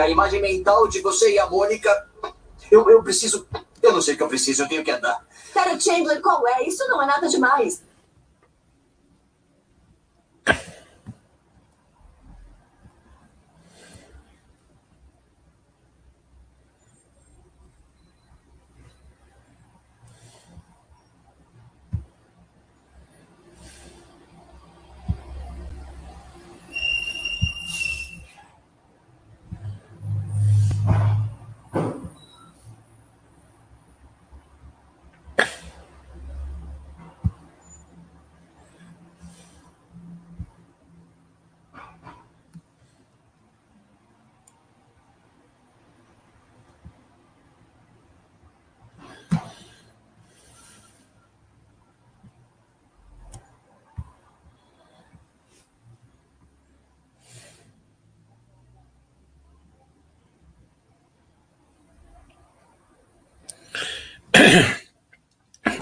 [0.00, 2.08] a imagem mental de você e a Mônica.
[2.70, 3.46] Eu, eu preciso.
[3.82, 5.22] Eu não sei o que eu preciso, eu tenho que andar.
[5.52, 6.66] Cara, Chandler, qual é?
[6.66, 7.82] Isso não é nada demais.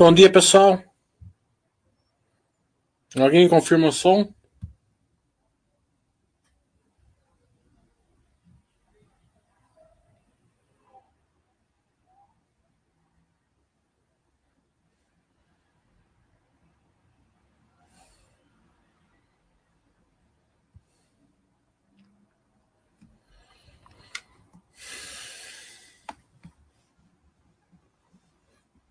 [0.01, 0.83] Bom dia, pessoal.
[3.15, 4.33] Alguém confirma o som?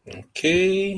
[0.06, 0.89] Ok.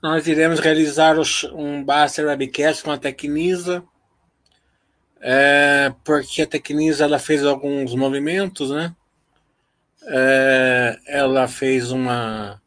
[0.00, 1.16] Nós iremos realizar
[1.52, 3.82] um Baster Webcast com a Tecnisa,
[5.20, 8.94] é, porque a Tecnisa ela fez alguns movimentos, né?
[10.04, 12.62] É, ela fez uma,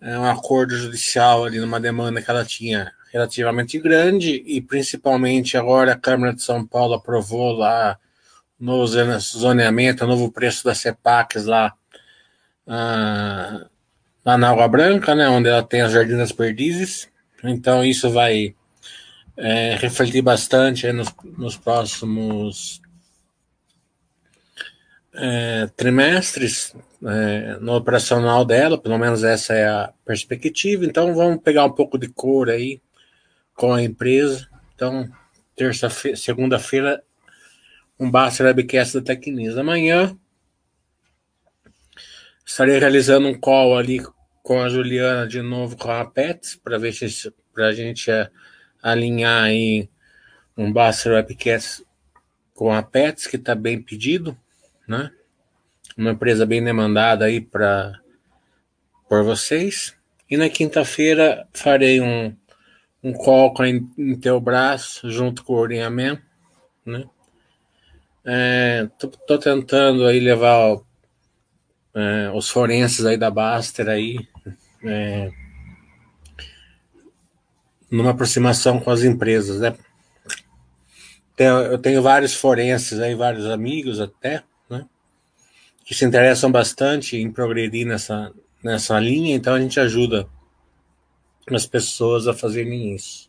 [0.00, 5.92] é, um acordo judicial ali numa demanda que ela tinha relativamente grande e principalmente agora
[5.92, 7.98] a Câmara de São Paulo aprovou lá
[8.60, 11.74] no zoneamento, o novo preço das CEPACs lá.
[12.64, 13.66] Ah,
[14.28, 17.08] lá na Água Branca, né, onde ela tem as Jardim das Perdizes.
[17.42, 18.54] Então isso vai
[19.38, 21.08] é, refletir bastante nos,
[21.38, 22.82] nos, próximos
[25.14, 30.84] é, trimestres é, no operacional dela, pelo menos essa é a perspectiva.
[30.84, 32.82] Então vamos pegar um pouco de cor aí
[33.54, 34.46] com a empresa.
[34.74, 35.08] Então,
[35.56, 37.02] terça-feira, segunda-feira,
[37.98, 39.62] um Basta Webcast da Tecnisa.
[39.62, 40.14] Amanhã
[42.44, 44.02] estarei realizando um call ali
[44.48, 48.30] com a Juliana de novo com a Pets, para ver se para a gente é,
[48.82, 49.90] alinhar aí
[50.56, 51.84] um Buster Webcast
[52.54, 54.34] com a Pets, que está bem pedido,
[54.88, 55.10] né?
[55.98, 58.00] Uma empresa bem demandada aí para
[59.06, 59.94] por vocês.
[60.30, 62.34] E na quinta-feira farei um,
[63.02, 66.22] um call com a Intelbras junto com o Ordenhamento,
[66.86, 67.04] né?
[68.24, 70.80] É, tô, tô, tentando aí levar
[71.94, 74.26] é, os forenses aí da Baster aí
[74.84, 75.30] é,
[77.90, 79.74] numa aproximação com as empresas, né?
[81.38, 84.84] Eu tenho vários forenses aí, vários amigos até, né?
[85.84, 90.28] Que se interessam bastante em progredir nessa, nessa linha, então a gente ajuda
[91.50, 93.27] as pessoas a fazerem isso.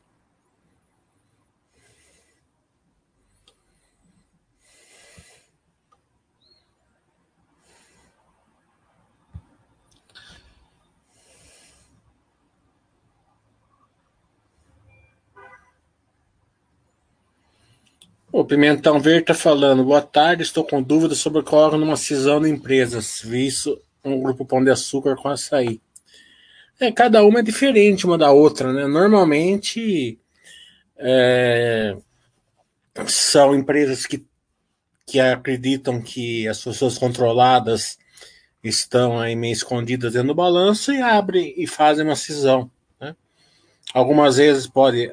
[18.31, 19.83] O Pimentão Verde está falando.
[19.83, 24.63] Boa tarde, estou com dúvidas sobre qual numa cisão de empresas, visto um grupo Pão
[24.63, 25.81] de Açúcar com açaí.
[26.79, 28.85] É, cada uma é diferente uma da outra, né?
[28.85, 30.19] Normalmente
[30.95, 31.97] é,
[33.07, 34.23] são empresas que,
[35.07, 37.97] que acreditam que as pessoas controladas
[38.63, 42.69] estão aí meio escondidas dentro do balanço e abrem e fazem uma cisão.
[43.01, 43.15] Né?
[43.91, 45.11] Algumas vezes pode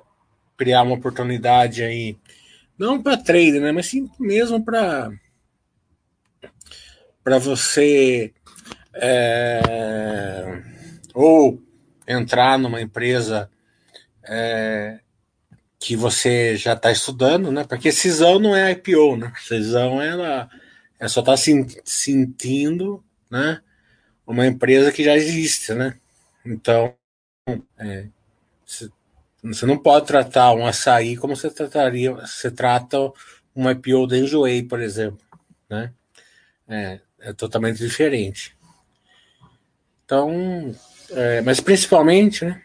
[0.55, 2.19] criar uma oportunidade aí
[2.79, 3.73] não para trade, né?
[3.73, 5.11] Mas sim mesmo para
[7.23, 8.33] para você
[8.95, 10.63] é,
[11.13, 11.61] ou
[12.07, 13.51] entrar numa empresa
[14.23, 15.01] é,
[15.79, 17.65] que você já está estudando, né?
[17.65, 19.33] Porque cisão não é IPO, né?
[19.39, 20.49] Cisão ela
[21.01, 23.61] é só tá se, sentindo, né?
[24.27, 25.97] uma empresa que já existe, né?
[26.45, 26.95] Então,
[27.79, 28.07] é,
[29.55, 32.99] você não pode tratar um açaí como você trataria, você trata
[33.55, 35.21] um IPO da Enjoei, por exemplo,
[35.69, 35.93] né?
[36.69, 38.57] É, é totalmente diferente.
[40.05, 40.75] Então,
[41.11, 42.63] é, mas principalmente, né?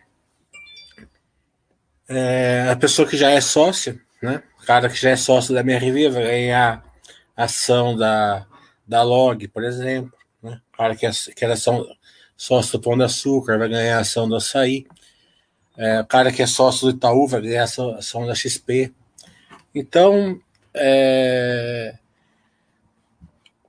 [2.09, 4.43] É, a pessoa que já é sócia, né?
[4.61, 6.83] O cara que já é sócio da MRV vai ganhar
[7.35, 8.45] ação da,
[8.87, 10.11] da Log, por exemplo.
[10.43, 10.61] Né?
[10.73, 14.35] O cara que, é, que era sócio do Pão de Açúcar vai ganhar ação do
[14.35, 14.85] Açaí.
[15.77, 18.93] É, o cara que é sócio do Itaú vai ganhar ação, da XP.
[19.73, 20.39] Então,
[20.73, 21.95] é,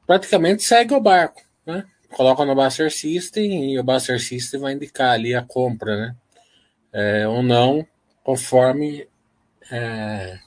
[0.07, 1.43] praticamente segue o barco.
[1.65, 1.85] Né?
[2.11, 6.17] Coloca no Buster System e o Buster System vai indicar ali a compra, né?
[6.93, 7.87] É, ou não,
[8.23, 9.09] conforme
[9.71, 10.39] é,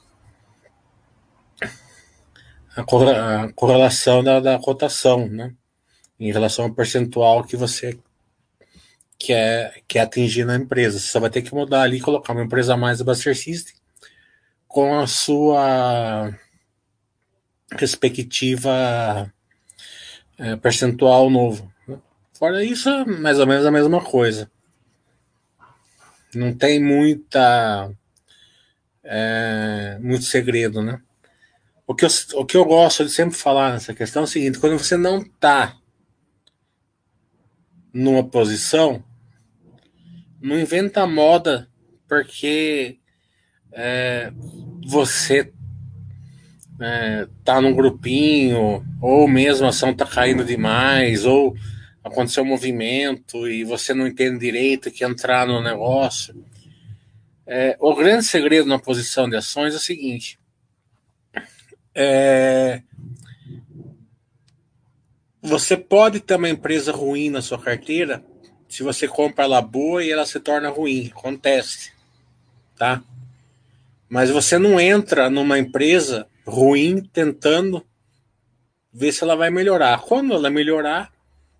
[2.76, 5.54] a, correlação da, da cotação, né?
[6.20, 7.98] Em relação ao percentual que você
[9.26, 11.00] quer, quer atingir na empresa.
[11.00, 13.76] Você só vai ter que mudar ali, colocar uma empresa a mais do Buster System
[14.68, 16.34] com a sua
[17.72, 19.32] respectiva
[20.38, 21.72] é, percentual novo.
[22.38, 24.52] Fora isso, é mais ou menos a mesma coisa.
[26.34, 27.92] Não tem muita.
[29.04, 31.00] É, muito segredo, né?
[31.88, 34.60] O que, eu, o que eu gosto de sempre falar nessa questão é o seguinte:
[34.60, 35.78] quando você não está
[37.94, 39.02] numa posição,
[40.46, 41.68] não inventa moda
[42.08, 43.00] porque
[43.72, 44.32] é,
[44.86, 45.52] você
[46.80, 51.56] é, tá num grupinho, ou mesmo a ação tá caindo demais, ou
[52.04, 56.36] aconteceu um movimento e você não entende direito que entrar no negócio.
[57.48, 60.38] É, o grande segredo na posição de ações é o seguinte:
[61.96, 62.84] é,
[65.42, 68.24] você pode ter uma empresa ruim na sua carteira
[68.68, 71.12] se você compra ela boa e ela se torna ruim.
[71.16, 71.92] Acontece,
[72.78, 73.02] tá?
[74.10, 77.86] Mas você não entra numa empresa ruim tentando
[78.94, 80.00] ver se ela vai melhorar.
[80.02, 81.12] Quando ela melhorar,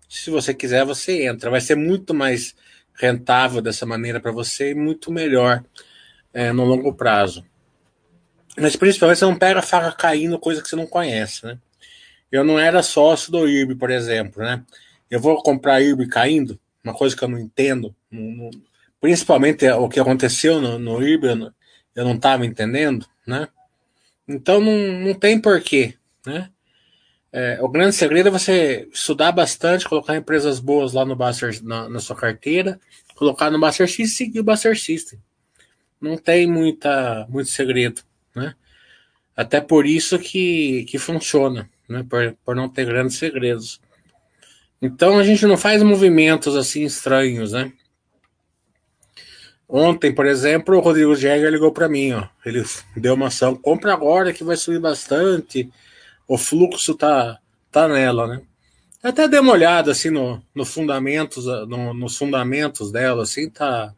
[0.08, 1.50] se você quiser, você entra.
[1.50, 2.54] Vai ser muito mais
[2.94, 5.62] rentável dessa maneira para você e muito melhor
[6.32, 7.44] é, no longo prazo.
[8.56, 11.58] Mas principalmente você não pega a faca caindo, coisa que você não conhece, né?
[12.32, 14.64] Eu não era sócio do IRB, por exemplo, né?
[15.10, 17.94] Eu vou comprar IRB caindo, uma coisa que eu não entendo,
[19.00, 23.48] principalmente o que aconteceu no, no eu não estava entendendo, né?
[24.28, 25.94] Então não, não tem porquê,
[26.24, 26.50] né?
[27.32, 31.88] É, o grande segredo é você estudar bastante, colocar empresas boas lá no Buster, na,
[31.88, 32.80] na sua carteira,
[33.14, 35.18] colocar no Buster System e seguir o Buster System.
[36.00, 38.02] Não tem muita, muito segredo,
[38.34, 38.54] né?
[39.36, 42.06] Até por isso que, que funciona, né?
[42.08, 43.80] Por, por não ter grandes segredos.
[44.80, 47.72] Então a gente não faz movimentos assim estranhos, né?
[49.68, 52.28] Ontem, por exemplo, o Rodrigo Jäger ligou para mim, ó.
[52.44, 52.64] Ele
[52.96, 55.70] deu uma ação, compra agora que vai subir bastante.
[56.28, 57.38] O fluxo tá,
[57.70, 58.42] tá nela, né?
[59.02, 63.94] Até dei uma olhada assim no, no fundamentos, no, nos fundamentos dela, assim, tá,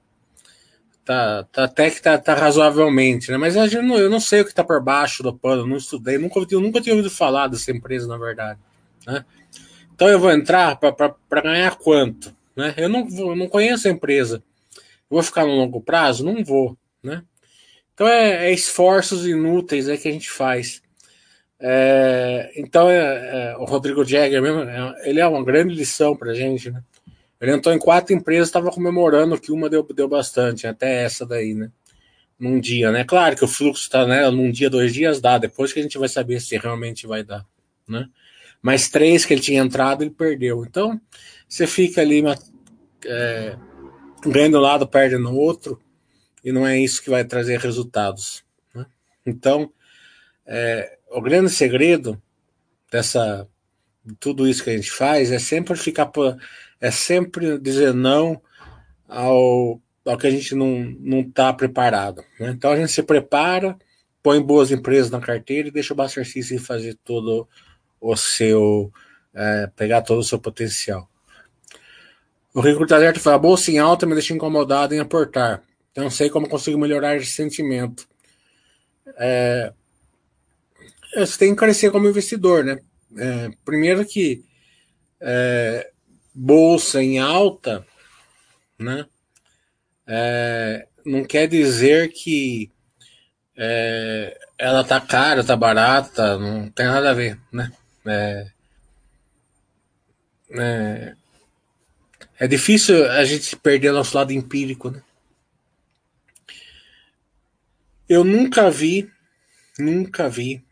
[1.04, 3.38] tá, tá até que tá, tá razoavelmente, né?
[3.38, 6.18] Mas eu não, eu não sei o que tá por baixo do pano, não estudei,
[6.18, 8.60] nunca, nunca tinha ouvido falar dessa empresa, na verdade,
[9.06, 9.24] né?
[9.98, 12.72] Então eu vou entrar para ganhar quanto, né?
[12.76, 14.40] Eu não, eu não conheço a empresa
[15.08, 16.24] vou ficar no longo prazo?
[16.24, 17.22] Não vou, né?
[17.94, 20.82] Então é, é esforços inúteis é que a gente faz.
[21.60, 26.34] É, então é, é o Rodrigo Jagger mesmo, é, ele é uma grande lição para
[26.34, 26.82] gente, né?
[27.40, 31.54] Ele entrou em quatro empresas, estava comemorando que uma deu, deu bastante, até essa daí,
[31.54, 31.70] né?
[32.38, 33.04] Num dia, né?
[33.04, 35.98] Claro que o fluxo está né, num dia, dois dias dá, depois que a gente
[35.98, 37.44] vai saber se realmente vai dar,
[37.88, 38.08] né?
[38.60, 40.64] Mas três que ele tinha entrado, ele perdeu.
[40.64, 41.00] Então,
[41.48, 42.22] você fica ali
[43.06, 43.56] é,
[44.26, 45.80] ganha de um lado, perde no outro,
[46.44, 48.44] e não é isso que vai trazer resultados.
[48.74, 48.86] Né?
[49.24, 49.72] Então,
[50.46, 52.20] é, o grande segredo
[52.90, 53.48] dessa
[54.04, 56.10] de tudo isso que a gente faz é sempre ficar
[56.80, 58.40] é sempre dizer não
[59.06, 62.24] ao, ao que a gente não não está preparado.
[62.40, 62.50] Né?
[62.50, 63.76] Então a gente se prepara,
[64.22, 67.46] põe boas empresas na carteira e deixa o Buster System fazer todo
[68.00, 68.92] o seu
[69.34, 71.08] é, pegar todo o seu potencial.
[72.54, 75.62] O recrutador fala, a bolsa em alta me deixa incomodado em aportar.
[75.96, 78.08] Não sei como consigo melhorar esse sentimento.
[79.16, 79.72] É,
[81.16, 82.78] você tem que crescer como investidor, né?
[83.16, 84.44] É, primeiro que
[85.20, 85.90] é,
[86.34, 87.86] bolsa em alta,
[88.78, 89.06] né?
[90.06, 92.70] É, não quer dizer que
[93.56, 97.72] é, ela tá cara, tá barata, não tem nada a ver, né?
[98.08, 98.50] É,
[100.50, 101.14] é
[102.38, 105.02] É difícil a gente perder nosso lado empírico, né?
[108.08, 109.10] Eu nunca vi,
[109.78, 110.64] nunca vi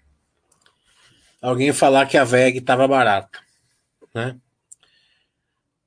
[1.42, 3.38] alguém falar que a VEG estava barata,
[4.14, 4.38] né?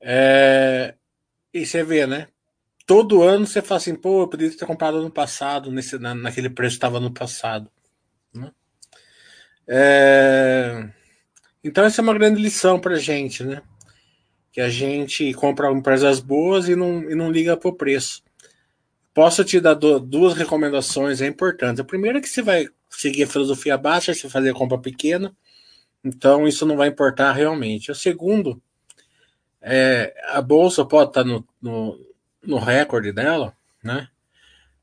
[0.01, 0.95] É,
[1.53, 2.27] e você vê, né?
[2.85, 6.49] Todo ano você fala assim, pô, eu poderia ter comprado ano passado, nesse, na, naquele
[6.49, 7.69] preço que estava no passado.
[8.33, 8.51] Né?
[9.67, 10.89] É,
[11.63, 13.61] então, essa é uma grande lição para a gente, né?
[14.51, 18.23] Que a gente compra empresas boas e não, e não liga para o preço.
[19.13, 21.81] Posso te dar duas recomendações é importante.
[21.81, 25.35] A primeira é que você vai seguir a filosofia baixa, você fazer compra pequena,
[26.03, 27.91] então isso não vai importar realmente.
[27.91, 28.61] O segundo,
[29.61, 31.99] é, a bolsa pode estar no, no,
[32.41, 34.07] no recorde dela, né?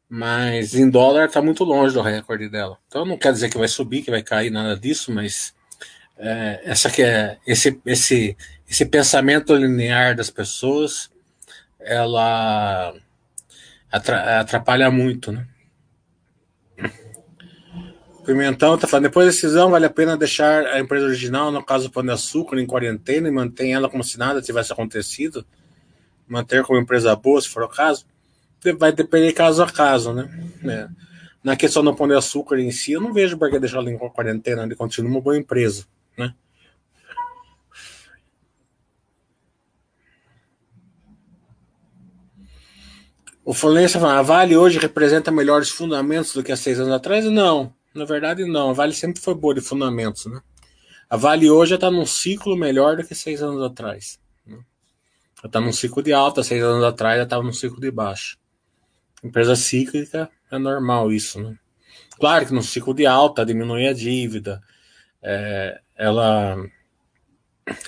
[0.08, 2.78] Mas em dólar está muito longe do recorde dela.
[2.86, 5.55] Então não quer dizer que vai subir, que vai cair, nada disso, mas
[6.18, 8.36] é, essa que é esse, esse,
[8.68, 11.10] esse pensamento linear das pessoas,
[11.80, 12.94] ela
[13.90, 15.46] atrapalha muito, né?
[18.26, 21.88] Pimentão tá falando, depois da decisão, vale a pena deixar a empresa original, no caso
[21.88, 25.46] Pão de Açúcar, em quarentena e manter ela como se nada tivesse acontecido?
[26.26, 28.04] Manter como empresa boa, se for o caso?
[28.78, 30.28] Vai depender caso a caso, né?
[30.64, 30.88] É.
[31.44, 33.92] Na questão do Pão de Açúcar em si, eu não vejo por que deixar ela
[33.92, 36.34] em quarentena, ele continua uma boa empresa, né?
[43.44, 47.24] O Fluminense fala, a Vale hoje representa melhores fundamentos do que há seis anos atrás?
[47.26, 47.72] Não.
[47.94, 48.70] Na verdade, não.
[48.70, 50.40] A Vale sempre foi boa de fundamentos, né?
[51.08, 54.18] A Vale hoje está num ciclo melhor do que seis anos atrás.
[54.44, 54.58] Né?
[55.38, 58.36] Ela está num ciclo de alta, seis anos atrás ela estava num ciclo de baixa.
[59.22, 61.56] Empresa cíclica é normal isso, né?
[62.18, 64.60] Claro que no ciclo de alta diminui a dívida,
[65.22, 66.56] é, ela,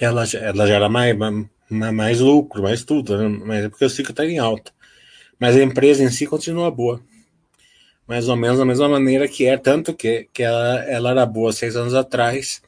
[0.01, 1.17] ela, ela gera mais,
[1.71, 3.29] mais, lucro, mais tudo, né?
[3.45, 4.73] mas é porque o ciclo está em alta.
[5.39, 7.01] Mas a empresa em si continua boa
[8.09, 11.53] mais ou menos da mesma maneira que é, tanto que, que ela, ela era boa
[11.53, 12.63] seis anos atrás,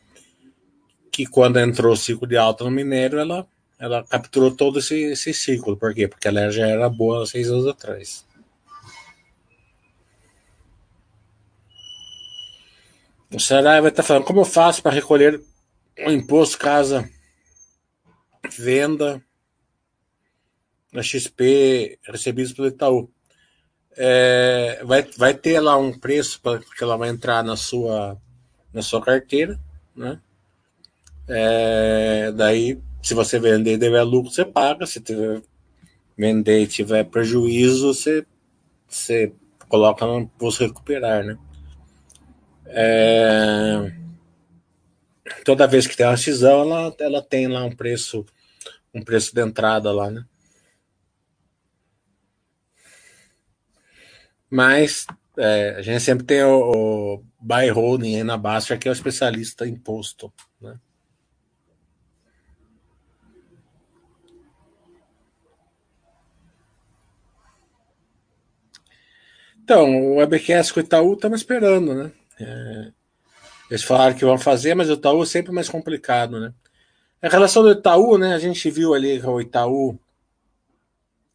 [1.11, 5.33] que quando entrou o ciclo de alta no minério, ela, ela capturou todo esse, esse
[5.33, 5.79] ciclo.
[5.79, 6.07] Por quê?
[6.07, 8.27] Porque ela já era boa seis anos atrás.
[13.33, 15.41] O Saraiva está falando, como eu faço para recolher
[16.07, 17.09] o imposto casa
[18.57, 19.23] venda
[20.93, 23.11] na XP recebidos pelo Itaú?
[23.97, 28.17] é, vai, vai ter lá um preço para que ela vai entrar na sua,
[28.73, 29.59] na sua carteira,
[29.95, 30.21] né?
[31.29, 34.87] É, daí, se você vender e dever lucro, você paga.
[34.87, 35.43] Se tiver
[36.17, 38.27] vender e tiver prejuízo, você,
[38.89, 39.33] você
[39.69, 41.39] coloca no você recuperar, né?
[42.73, 43.93] É,
[45.45, 48.25] toda vez que tem uma cisão, ela, ela tem lá um preço,
[48.95, 50.25] um preço de entrada lá, né?
[54.49, 58.91] Mas é, a gente sempre tem o, o buy holding aí na Baixa, que é
[58.91, 60.33] o especialista em imposto.
[60.61, 60.79] Né?
[69.63, 72.13] Então, o webcast com o Itaú estamos esperando, né?
[72.41, 72.93] É,
[73.71, 76.53] eles falaram que vão fazer, mas o Itaú é sempre mais complicado, né?
[77.23, 78.35] A relação do Itaú, né?
[78.35, 79.99] A gente viu ali o Itaú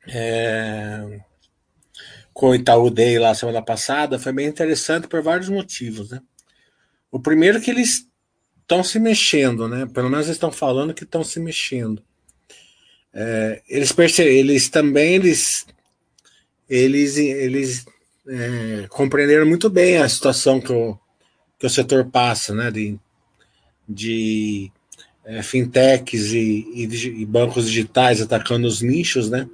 [0.08, 1.22] é,
[2.34, 6.22] com o Itaú Day lá semana passada foi bem interessante por vários motivos, né?
[7.12, 8.08] O primeiro é que eles
[8.62, 9.86] estão se mexendo, né?
[9.94, 12.04] Pelo menos estão falando que estão se mexendo.
[13.14, 15.66] É, eles percebem, eles também eles
[16.68, 17.86] eles eles
[18.27, 20.98] é, compreenderam muito bem a situação que o,
[21.60, 22.72] que o setor passa, né?
[22.72, 23.00] De,
[23.88, 24.72] de
[25.24, 29.48] é, fintechs e, e, e bancos digitais atacando os nichos, né?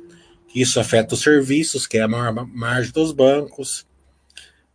[0.54, 3.86] Isso afeta os serviços, que é a maior margem dos bancos.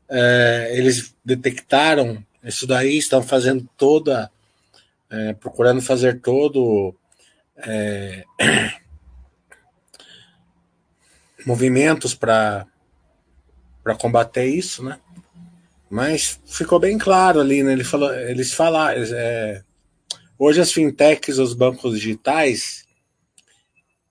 [0.09, 4.31] É, eles detectaram isso daí, estão fazendo toda,
[5.11, 6.95] é, procurando fazer todo
[7.57, 8.25] é,
[11.45, 12.67] movimentos para
[13.87, 14.99] para combater isso, né?
[15.89, 17.71] Mas ficou bem claro ali, né?
[17.71, 19.63] Ele falou, eles falaram, é,
[20.37, 22.85] hoje as fintechs, os bancos digitais,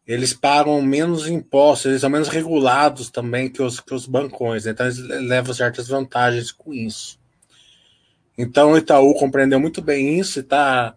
[0.07, 4.71] eles pagam menos impostos, eles são menos regulados também que os, que os bancões, né?
[4.71, 7.19] então eles levam certas vantagens com isso.
[8.37, 10.95] Então o Itaú compreendeu muito bem isso e está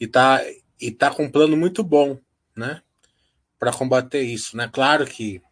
[0.00, 0.42] e tá,
[0.80, 2.18] e tá com um plano muito bom
[2.56, 2.80] né?
[3.58, 4.56] para combater isso.
[4.56, 4.70] Né?
[4.72, 5.42] Claro que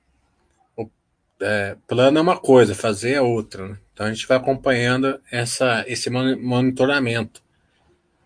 [1.45, 3.69] é, plano é uma coisa, fazer é outra.
[3.69, 3.79] Né?
[3.93, 7.43] Então a gente vai acompanhando essa, esse monitoramento.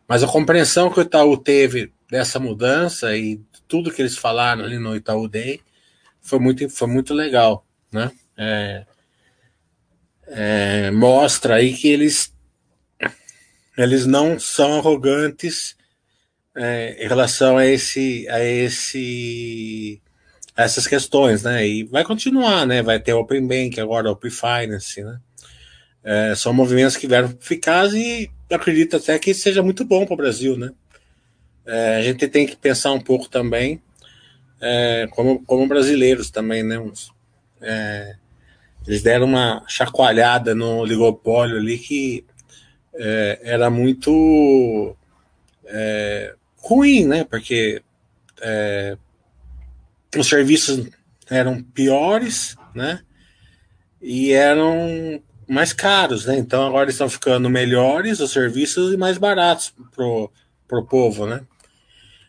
[0.07, 4.79] Mas a compreensão que o Itaú teve dessa mudança e tudo que eles falaram ali
[4.79, 5.61] no Itaú Day
[6.21, 8.11] foi muito, foi muito legal, né?
[8.37, 8.87] É,
[10.29, 12.33] é, mostra aí que eles
[13.77, 15.77] eles não são arrogantes
[16.55, 20.01] é, em relação a esse a esse
[20.59, 21.65] essas questões, né?
[21.65, 22.83] E vai continuar, né?
[22.83, 25.21] Vai ter Open Bank agora, Open Finance, né?
[26.03, 30.17] É, são movimentos que vieram eficazes e acredito até que seja muito bom para o
[30.17, 30.73] Brasil, né?
[31.65, 33.81] É, a gente tem que pensar um pouco também
[34.61, 36.77] é, como, como brasileiros também, né?
[36.77, 37.13] Uns,
[37.61, 38.17] é,
[38.85, 42.25] eles deram uma chacoalhada no ligopólio ali que
[42.95, 44.97] é, era muito
[45.67, 47.23] é, ruim, né?
[47.23, 47.81] Porque
[50.17, 50.89] os serviços
[51.29, 53.01] eram piores, né?
[54.01, 56.39] E eram mais caros, né?
[56.39, 60.31] Então agora estão ficando melhores os serviços e mais baratos pro,
[60.67, 61.43] pro povo, né?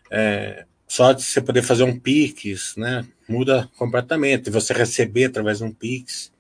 [0.10, 3.06] É, só de você poder fazer um Pix, né?
[3.28, 4.50] Muda completamente.
[4.50, 6.32] Você receber através de um Pix.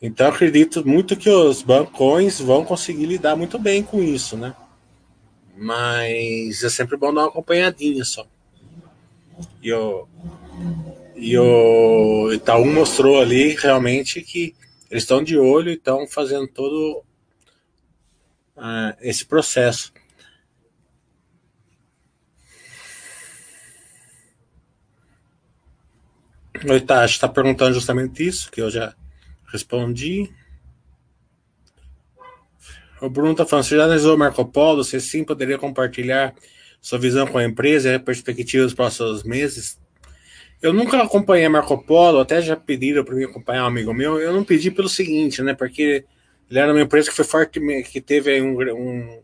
[0.00, 4.54] Então acredito muito que os bancões vão conseguir lidar muito bem com isso, né?
[5.56, 8.26] Mas é sempre bom dar uma acompanhadinha só.
[9.62, 10.08] E o,
[11.14, 14.54] e o Itaú mostrou ali realmente que
[14.90, 17.04] eles estão de olho e estão fazendo todo
[18.56, 19.92] uh, esse processo.
[26.68, 28.94] O Itachi está perguntando justamente isso, que eu já
[29.50, 30.32] respondi.
[33.00, 34.84] O Bruno está falando, você já analisou o Marco Polo?
[34.84, 36.34] Você sim poderia compartilhar
[36.82, 39.80] sua visão com a empresa e a perspectiva dos próximos meses?
[40.60, 44.18] Eu nunca acompanhei Marco Polo, até já pediram para mim acompanhar um amigo meu.
[44.18, 45.54] Eu não pedi pelo seguinte, né?
[45.54, 46.04] Porque
[46.50, 49.22] ele era uma empresa que foi forte, que teve um, um,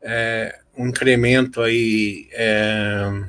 [0.00, 2.28] é, um incremento aí.
[2.32, 3.24] É,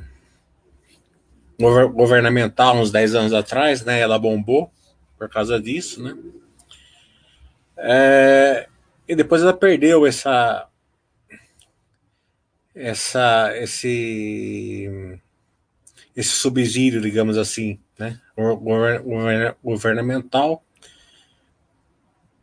[1.58, 3.98] governamental uns 10 anos atrás, né?
[3.98, 4.70] Ela bombou
[5.18, 6.16] por causa disso, né?
[7.76, 8.68] É,
[9.08, 10.67] e depois ela perdeu essa
[12.78, 15.20] essa esse
[16.16, 18.20] esse subsídio, digamos assim, né?
[19.62, 20.62] governamental.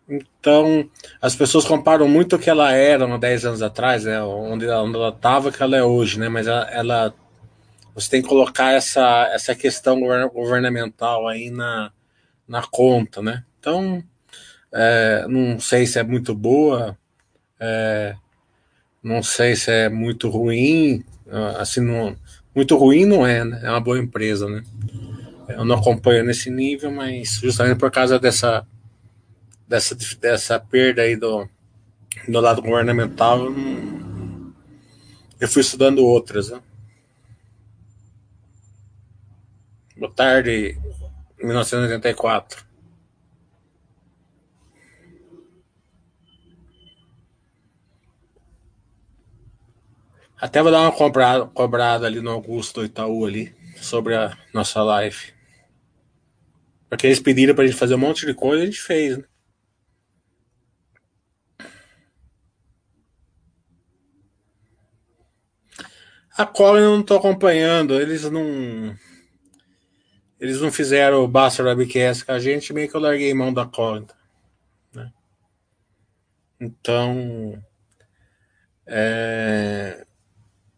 [0.08, 4.22] Então, as pessoas comparam muito o que ela era há 10 anos atrás, né?
[4.22, 6.30] Onde ela estava, que ela é hoje, né?
[6.30, 7.16] Mas ela, ela
[7.96, 10.00] você tem que colocar essa, essa questão
[10.34, 11.92] governamental aí na,
[12.48, 13.44] na conta, né?
[13.60, 14.04] Então,
[14.72, 16.98] é, não sei se é muito boa,
[17.60, 18.16] é,
[19.06, 21.06] não sei se é muito ruim,
[21.60, 22.18] assim, não,
[22.56, 23.60] muito ruim não é, né?
[23.62, 24.64] É uma boa empresa, né?
[25.48, 28.66] Eu não acompanho nesse nível, mas justamente por causa dessa,
[29.68, 31.48] dessa, dessa perda aí do,
[32.28, 33.46] do lado governamental,
[35.40, 36.60] eu fui estudando outras, né?
[39.96, 40.80] Boa tarde,
[41.38, 42.65] 1984.
[50.46, 55.34] Até vou dar uma cobrada, cobrada ali no Augusto Itaú ali sobre a nossa live.
[56.88, 59.24] Porque eles pediram pra gente fazer um monte de coisa a gente fez, né?
[66.38, 68.96] A Colin eu não estou acompanhando, eles não
[70.40, 73.66] eles não fizeram o Buster Webcast com a gente, meio que eu larguei mão da
[73.66, 74.16] conta.
[74.94, 75.12] Né?
[76.62, 77.60] Então.
[78.86, 80.06] É,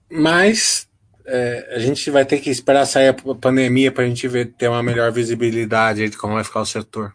[0.09, 0.87] mas
[1.25, 4.67] é, a gente vai ter que esperar sair a pandemia para a gente ver, ter
[4.67, 7.13] uma melhor visibilidade de como vai ficar o setor.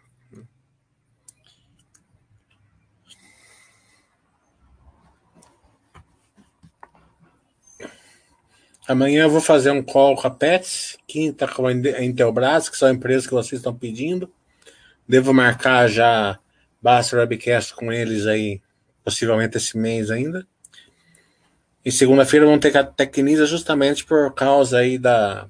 [8.87, 12.89] Amanhã eu vou fazer um call com a Pets, quinta com a Intelbras, que são
[12.91, 14.29] empresas que vocês estão pedindo.
[15.07, 16.37] Devo marcar já
[16.83, 18.61] Basta Webcast com eles aí,
[19.05, 20.45] possivelmente esse mês ainda.
[21.85, 25.47] E segunda-feira vão ter Tecnisa justamente por causa aí da,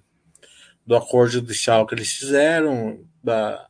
[0.85, 3.67] do acordo judicial que eles fizeram, da,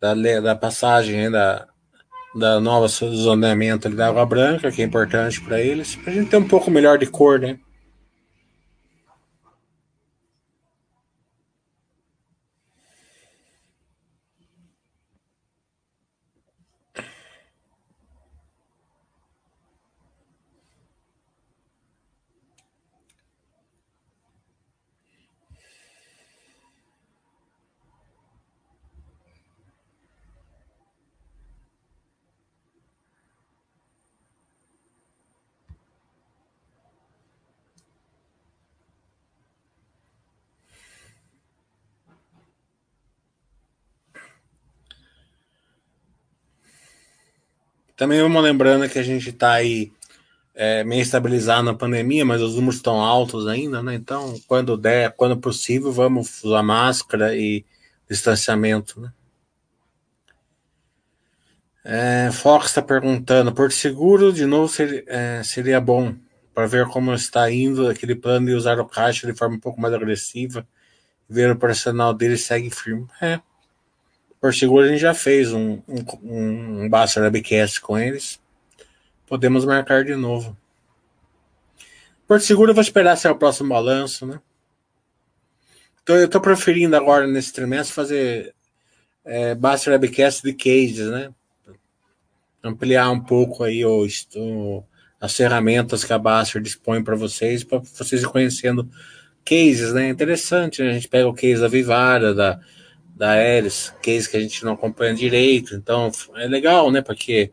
[0.00, 1.66] da, da passagem da,
[2.34, 6.36] da nova zoneamento da água branca, que é importante para eles, para a gente ter
[6.36, 7.58] um pouco melhor de cor, né?
[48.04, 49.90] Também vamos lembrando que a gente está aí
[50.54, 53.94] é, meio estabilizado na pandemia, mas os números estão altos ainda, né?
[53.94, 57.64] Então, quando der, quando possível, vamos usar máscara e
[58.06, 59.10] distanciamento, né?
[61.82, 66.14] É, Fox está perguntando, Porto Seguro, de novo, seria, é, seria bom
[66.52, 69.80] para ver como está indo aquele plano de usar o caixa de forma um pouco
[69.80, 70.68] mais agressiva,
[71.26, 73.06] ver o personal dele segue firme.
[73.22, 73.40] É,
[74.44, 78.38] Porto Seguro a gente já fez um, um, um Basta Webcast com eles,
[79.26, 80.54] podemos marcar de novo.
[82.28, 84.38] Porto Seguro eu vou esperar ser o próximo balanço, né?
[86.02, 88.54] Então eu estou preferindo agora nesse trimestre fazer
[89.24, 91.32] é, Basta Webcast de cases, né?
[92.62, 94.84] ampliar um pouco aí o, o,
[95.18, 98.90] as ferramentas que a Baster dispõe para vocês, para vocês ir conhecendo
[99.42, 100.10] cases, né?
[100.10, 100.90] Interessante, né?
[100.90, 102.60] A gente pega o case da Vivara, da,
[103.14, 107.00] da Aeres, case que a gente não acompanha direito, então é legal, né?
[107.00, 107.52] Porque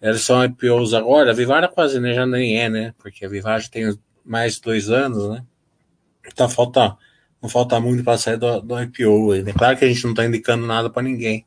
[0.00, 2.94] eles são IPOs agora, a Vivara quase né, já nem é, né?
[2.98, 5.44] Porque a Vivara já tem mais dois anos, né?
[6.26, 6.96] Então falta,
[7.42, 9.52] não falta muito para sair do, do IPO né?
[9.52, 11.44] Claro que a gente não está indicando nada para ninguém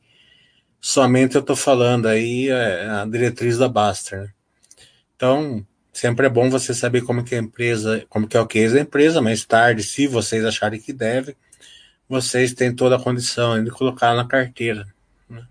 [0.85, 4.19] somente eu estou falando aí é a diretriz da Baster.
[4.21, 4.29] Né?
[5.15, 8.75] Então, sempre é bom você saber como que a empresa, como que é o case
[8.75, 11.35] da empresa, mais tarde, se vocês acharem que deve,
[12.07, 14.87] vocês têm toda a condição de colocar na carteira.
[15.29, 15.45] Né?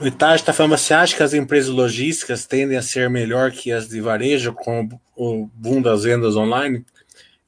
[0.00, 3.72] O Itachi está falando, você acha que as empresas logísticas tendem a ser melhor que
[3.72, 6.84] as de varejo com o boom das vendas online?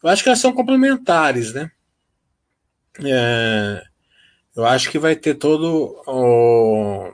[0.03, 1.71] Eu acho que elas são complementares, né?
[3.05, 3.83] É,
[4.55, 7.13] eu acho que vai ter todo o,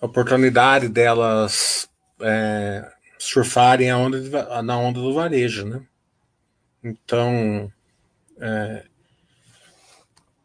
[0.00, 1.88] a oportunidade delas
[2.20, 2.92] é,
[3.22, 4.30] surfarem a onda de,
[4.62, 5.80] na onda do varejo, né?
[6.82, 7.72] Então,
[8.40, 8.84] é,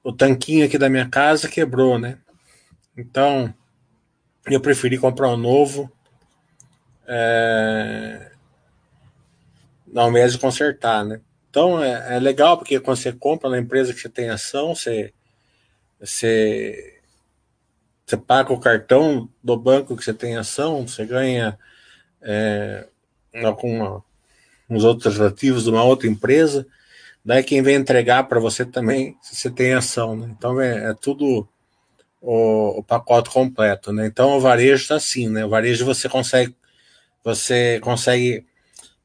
[0.04, 2.20] o tanquinho aqui da minha casa quebrou, né?
[2.96, 3.52] Então,
[4.46, 5.92] eu preferi comprar um novo
[7.08, 8.32] é,
[9.96, 11.20] ao invés de consertar, né?
[11.50, 15.12] Então é, é, legal porque quando você compra na empresa que você tem ação, você,
[16.00, 17.02] você,
[18.06, 21.58] você paga o cartão do banco que você tem ação, você ganha
[22.28, 22.86] é,
[23.44, 24.04] alguma,
[24.70, 26.68] uns outros ativos de uma outra empresa.
[27.24, 30.16] Daí quem vem entregar para você também, se você tem ação.
[30.16, 30.36] Né?
[30.38, 31.48] Então é, é tudo
[32.22, 33.94] o, o, pacote completo.
[33.94, 34.06] Né?
[34.06, 35.46] Então o varejo está assim, né?
[35.46, 36.56] O varejo você consegue,
[37.24, 38.46] você consegue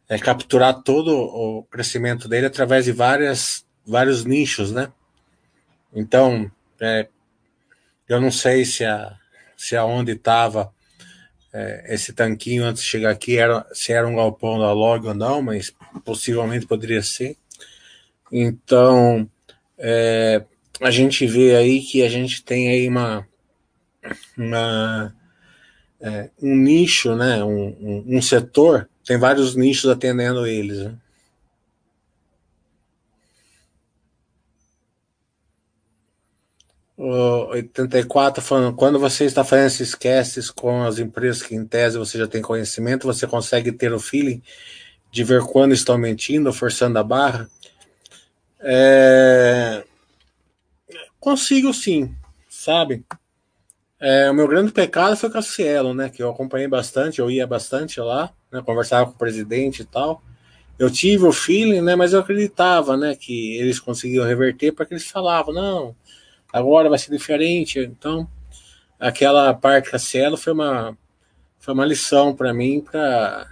[0.09, 4.93] é, capturar todo o crescimento dele através de várias, vários nichos, né?
[5.95, 7.09] Então, é,
[8.09, 9.17] eu não sei se a
[9.63, 10.75] se aonde estava
[11.53, 15.15] é, esse tanquinho antes de chegar aqui era se era um galpão da Log ou
[15.15, 15.73] não, mas
[16.05, 17.37] possivelmente poderia ser.
[18.31, 19.29] Então,
[19.79, 20.45] é,
[20.81, 23.27] a gente vê aí que a gente tem aí uma,
[24.37, 25.15] uma
[26.01, 30.79] é, um nicho, né, um, um, um setor tem vários nichos atendendo eles.
[30.79, 30.95] Né?
[37.07, 42.19] 84 falando, quando você está fazendo esses casts com as empresas que em tese você
[42.19, 44.43] já tem conhecimento, você consegue ter o feeling
[45.11, 47.49] de ver quando estão mentindo, forçando a barra?
[48.61, 49.85] É...
[51.19, 52.15] Consigo sim,
[52.49, 53.05] sabe?
[54.01, 56.09] É, o meu grande pecado foi com a Cielo, né?
[56.09, 60.23] Que eu acompanhei bastante, eu ia bastante lá né, conversava com o presidente e tal.
[60.79, 65.09] Eu tive o feeling, né, mas eu acreditava, né, que eles conseguiam reverter porque eles
[65.09, 65.97] falavam, não,
[66.53, 67.79] agora vai ser diferente.
[67.79, 68.29] Então,
[68.99, 70.97] aquela parte com a Cielo foi uma
[71.59, 73.49] foi uma lição para mim para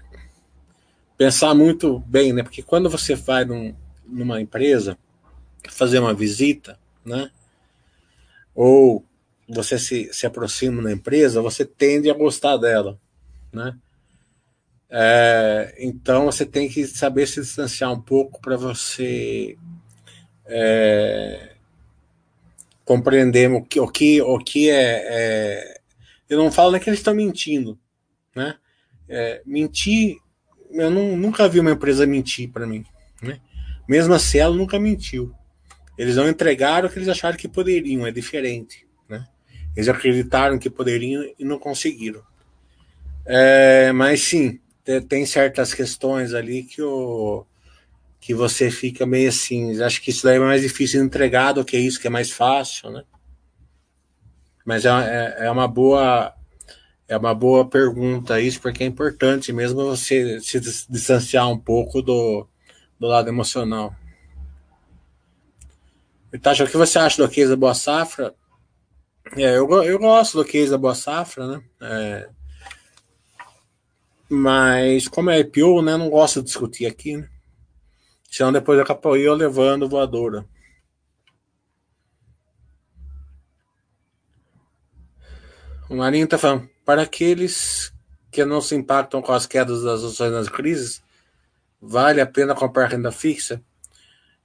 [1.16, 2.42] pensar muito bem, né?
[2.42, 4.98] Porque quando você vai num, numa empresa
[5.68, 7.30] fazer uma visita, né?
[8.54, 9.04] Ou
[9.48, 12.98] você se, se aproxima da empresa, você tende a gostar dela,
[13.52, 13.76] né?
[14.88, 19.56] É, então você tem que saber se distanciar um pouco para você
[20.46, 21.54] é,
[22.90, 25.81] compreender o que, o que, o que é, é
[26.29, 27.79] Eu não falo nem que eles estão mentindo,
[28.35, 28.57] né?
[29.09, 30.16] É, mentir,
[30.72, 32.85] eu não, nunca vi uma empresa mentir para mim,
[33.22, 33.40] né?
[33.88, 35.33] Mesmo a Cielo nunca mentiu.
[35.96, 39.24] Eles não entregaram o que eles acharam que poderiam, é diferente, né?
[39.76, 42.22] Eles acreditaram que poderiam e não conseguiram.
[43.24, 44.59] É, mas sim,
[45.09, 47.46] tem certas questões ali que o
[48.20, 51.64] que você fica meio assim, acho que isso daí é mais difícil de entregar do
[51.64, 53.02] que isso, que é mais fácil, né?
[54.64, 56.35] Mas é, é, é uma boa
[57.09, 62.46] é uma boa pergunta isso, porque é importante mesmo você se distanciar um pouco do,
[63.00, 63.92] do lado emocional.
[66.33, 68.33] Itacha, o que você acha do case da Boa Safra?
[69.37, 71.62] É, eu, eu gosto do case da Boa Safra, né?
[71.80, 72.28] É,
[74.28, 75.96] mas como é IPO, né?
[75.96, 77.28] Não gosto de discutir aqui, né?
[78.30, 80.46] Senão depois acabou eu levando voadora.
[85.88, 87.92] O Marinho está falando, para aqueles
[88.30, 91.02] que não se impactam com as quedas das ações nas crises,
[91.82, 93.60] vale a pena comprar renda fixa?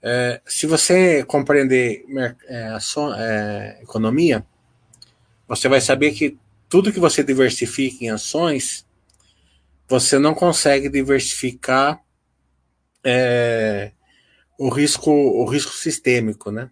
[0.01, 2.03] É, se você compreender
[2.47, 2.77] é,
[3.17, 4.43] é, economia,
[5.47, 6.35] você vai saber que
[6.67, 8.85] tudo que você diversifica em ações,
[9.87, 12.03] você não consegue diversificar
[13.05, 13.91] é,
[14.57, 16.69] o risco o risco sistêmico, né?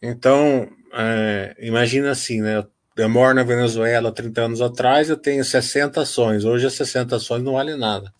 [0.00, 2.64] Então, é, imagina assim, né?
[2.96, 6.44] Eu moro na Venezuela 30 anos atrás, eu tenho 60 ações.
[6.44, 8.12] Hoje as 60 ações não valem nada.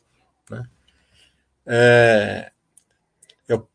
[0.51, 0.65] Né?
[1.67, 2.53] É,
[3.47, 3.69] eu,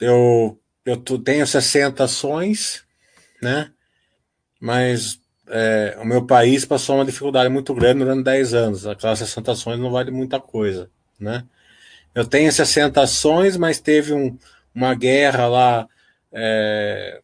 [0.00, 2.84] eu, eu tenho 60 ações,
[3.40, 3.72] né?
[4.60, 8.86] mas é, o meu país passou uma dificuldade muito grande durante 10 anos.
[8.86, 10.90] Aquelas 60 ações não vale muita coisa.
[11.18, 11.42] Né?
[12.14, 14.38] Eu tenho 60 ações, mas teve um,
[14.74, 15.88] uma guerra lá,
[16.32, 17.20] é,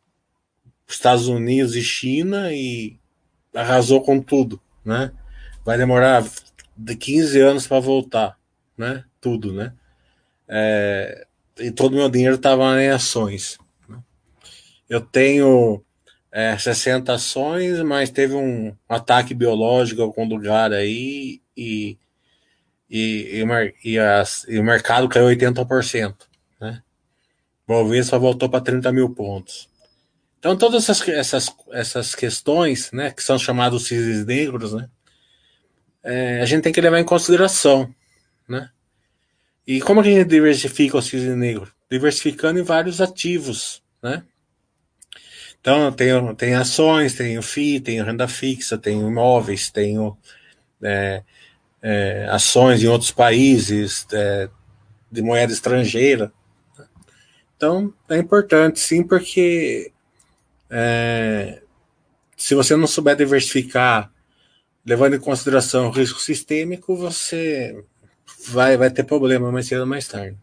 [0.88, 2.98] Estados Unidos e China, e
[3.54, 5.12] arrasou com tudo, né?
[5.64, 6.24] Vai demorar
[6.76, 8.38] de 15 anos para voltar,
[8.76, 9.04] né?
[9.20, 9.72] Tudo, né?
[10.48, 11.26] É,
[11.58, 13.58] e todo o meu dinheiro estava em ações.
[13.88, 13.98] Né?
[14.88, 15.82] Eu tenho
[16.32, 21.98] é, 60 ações, mas teve um ataque biológico algum lugar aí e,
[22.90, 26.14] e, e, e, as, e o mercado caiu 80%.
[26.60, 26.82] Né?
[27.66, 29.70] O Bovespa voltou para 30 mil pontos.
[30.40, 34.88] Então, todas essas, essas, essas questões, né, que são chamados cisnes negros, né,
[36.02, 37.94] é, a gente tem que levar em consideração,
[38.48, 38.70] né?
[39.66, 41.70] E como a gente diversifica o cisne negro?
[41.90, 44.24] Diversificando em vários ativos, né?
[45.60, 50.16] Então, tenho, tem ações, tenho FII, tenho renda fixa, tenho imóveis, tenho
[50.82, 51.22] é,
[51.82, 54.48] é, ações em outros países é,
[55.10, 56.32] de moeda estrangeira.
[57.56, 59.92] Então, é importante, sim, porque
[60.70, 61.60] é,
[62.36, 64.10] se você não souber diversificar,
[64.84, 67.84] levando em consideração o risco sistêmico, você
[68.48, 70.38] vai, vai ter problema mais cedo ou mais tarde.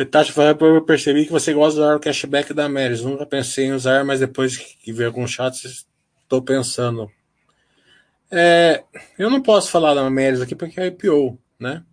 [0.00, 3.02] O Itachi foi eu percebi que você gosta de usar o cashback da Meris.
[3.02, 5.86] Nunca pensei em usar, mas depois que vi alguns chats,
[6.22, 7.10] estou pensando.
[8.30, 8.82] É,
[9.18, 11.84] eu não posso falar da Meris aqui porque é IPO né?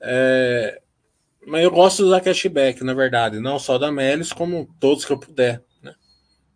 [0.00, 0.80] É,
[1.46, 5.12] mas eu gosto de usar cashback, na verdade, não só da Melis, como todos que
[5.12, 5.62] eu puder.
[5.82, 5.94] Né?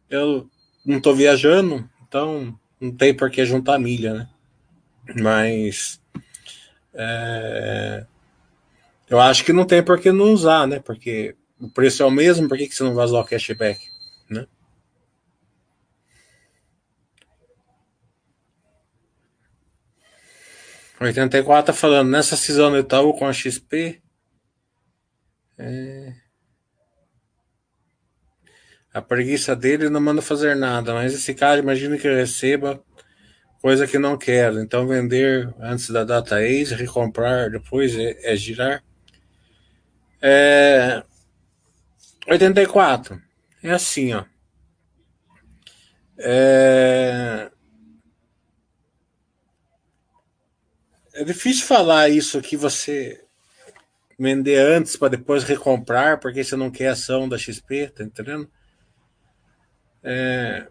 [0.09, 0.49] Eu
[0.83, 4.29] não estou viajando, então não tem por que juntar milha, né?
[5.15, 6.01] Mas
[6.95, 8.07] é,
[9.11, 10.81] eu acho que não tem por que não usar, né?
[10.81, 13.81] Porque o preço é o mesmo, por que, que você não vai usar o cashback?
[14.31, 14.47] Né?
[21.01, 24.03] 84 tá falando, nessa cisão do Itaú com a XP.
[25.57, 26.13] É...
[28.93, 32.83] A preguiça dele não manda fazer nada, mas esse cara imagina que receba
[33.61, 34.61] coisa que não quero.
[34.61, 38.83] Então vender antes da data ex, recomprar depois é, é girar.
[40.21, 41.03] É...
[42.27, 43.21] 84.
[43.63, 44.25] É assim, ó.
[46.19, 47.51] É...
[51.15, 53.25] É difícil falar isso que você
[54.19, 58.51] vender antes para depois recomprar, porque você não quer ação da XP, tá entendendo?
[60.03, 60.67] É,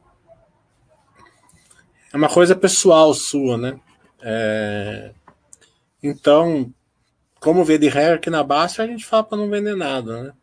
[2.13, 3.79] é uma coisa pessoal sua, né?
[4.21, 5.13] É...
[6.01, 6.73] Então,
[7.39, 10.33] como vê de regra aqui na Basta, a gente fala para não vender nada, né?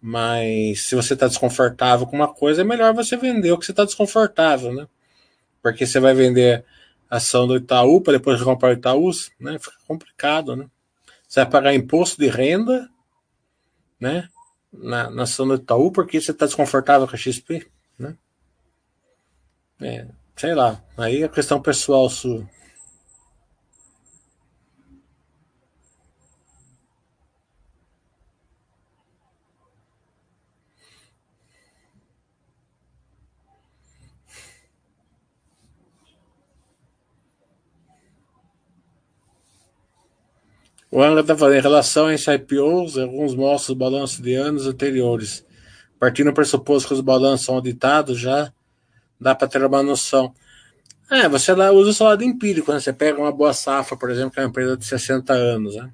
[0.00, 3.72] Mas se você está desconfortável com uma coisa, é melhor você vender o que você
[3.72, 4.86] está desconfortável, né?
[5.62, 6.64] Porque você vai vender
[7.08, 9.58] ação do Itaú para depois comprar o Itaú, né?
[9.58, 10.66] Fica complicado, né?
[11.26, 12.88] Você vai pagar imposto de renda,
[13.98, 14.28] né?
[14.72, 17.66] Na, na ação do Itaú porque você está desconfortável com a XP,
[17.98, 18.16] né?
[19.80, 20.82] É, sei lá.
[20.98, 22.46] Aí é questão pessoal sua.
[40.94, 45.44] O Anga está falando em relação a IPOs, alguns mostram o balanço de anos anteriores.
[45.98, 48.52] Partindo do pressuposto que os balanços são auditados, já
[49.20, 50.32] dá para ter uma noção.
[51.10, 52.78] É, você lá usa o seu lado empírico, né?
[52.78, 55.90] Você pega uma boa safra, por exemplo, que é uma empresa de 60 anos, né?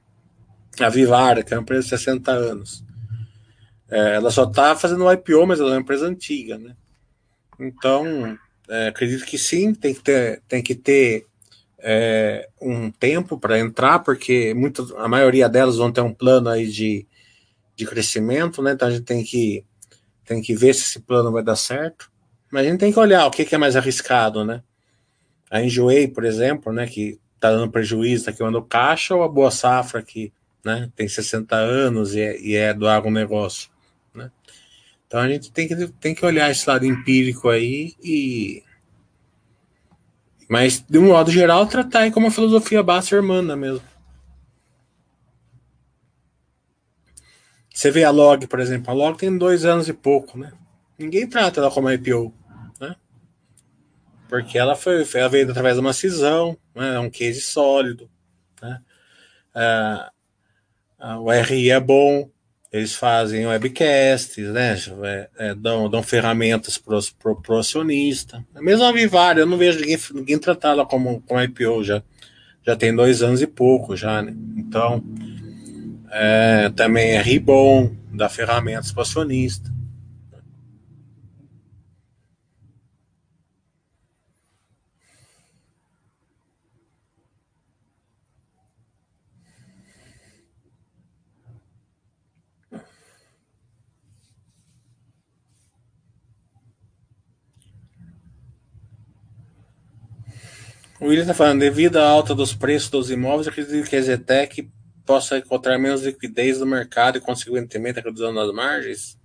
[0.78, 2.84] A Vivara, que é uma empresa de 60 anos.
[3.90, 6.76] É, ela só está fazendo o IPO, mas ela é uma empresa antiga, né?
[7.58, 8.36] Então,
[8.68, 11.26] é, acredito que sim, tem que ter, tem que ter
[11.82, 16.68] é, um tempo para entrar, porque muito, a maioria delas vão ter um plano aí
[16.68, 17.06] de,
[17.76, 18.72] de crescimento, né?
[18.72, 19.64] Então a gente tem que,
[20.24, 22.10] tem que ver se esse plano vai dar certo.
[22.50, 24.62] Mas a gente tem que olhar o que, que é mais arriscado, né?
[25.50, 29.50] A Enjoei, por exemplo, né, que está dando prejuízo, está queimando caixa, ou a Boa
[29.50, 30.32] Safra, que
[30.64, 33.70] né, tem 60 anos e é, e é do agronegócio.
[34.14, 34.30] Né?
[35.06, 38.62] Então a gente tem que, tem que olhar esse lado empírico aí e.
[40.50, 43.82] Mas, de um modo geral, tratar como a filosofia Basser manda mesmo.
[47.72, 50.52] Você vê a Log, por exemplo, a Log tem dois anos e pouco, né?
[50.98, 52.34] Ninguém trata ela como IPO.
[54.28, 58.08] Porque ela foi, ela veio através de uma cisão, né, é um case sólido.
[58.62, 58.80] Né?
[59.54, 60.10] Ah
[61.18, 62.30] o RI é bom,
[62.72, 64.76] eles fazem webcasts, né?
[65.02, 68.44] É, é, dão, dão ferramentas para o acionista.
[68.60, 72.02] Mesmo a Vivar, eu não vejo ninguém, ninguém tratar ela como, como IPO já.
[72.64, 74.34] Já tem dois anos e pouco já, né?
[74.56, 75.02] Então,
[76.10, 79.72] é, também é bom, dá ferramentas para acionista.
[101.00, 104.70] O William está falando, devido à alta dos preços dos imóveis, acredito que a Zetec
[105.06, 109.18] possa encontrar menos liquidez no mercado e, consequentemente, reduzindo as margens?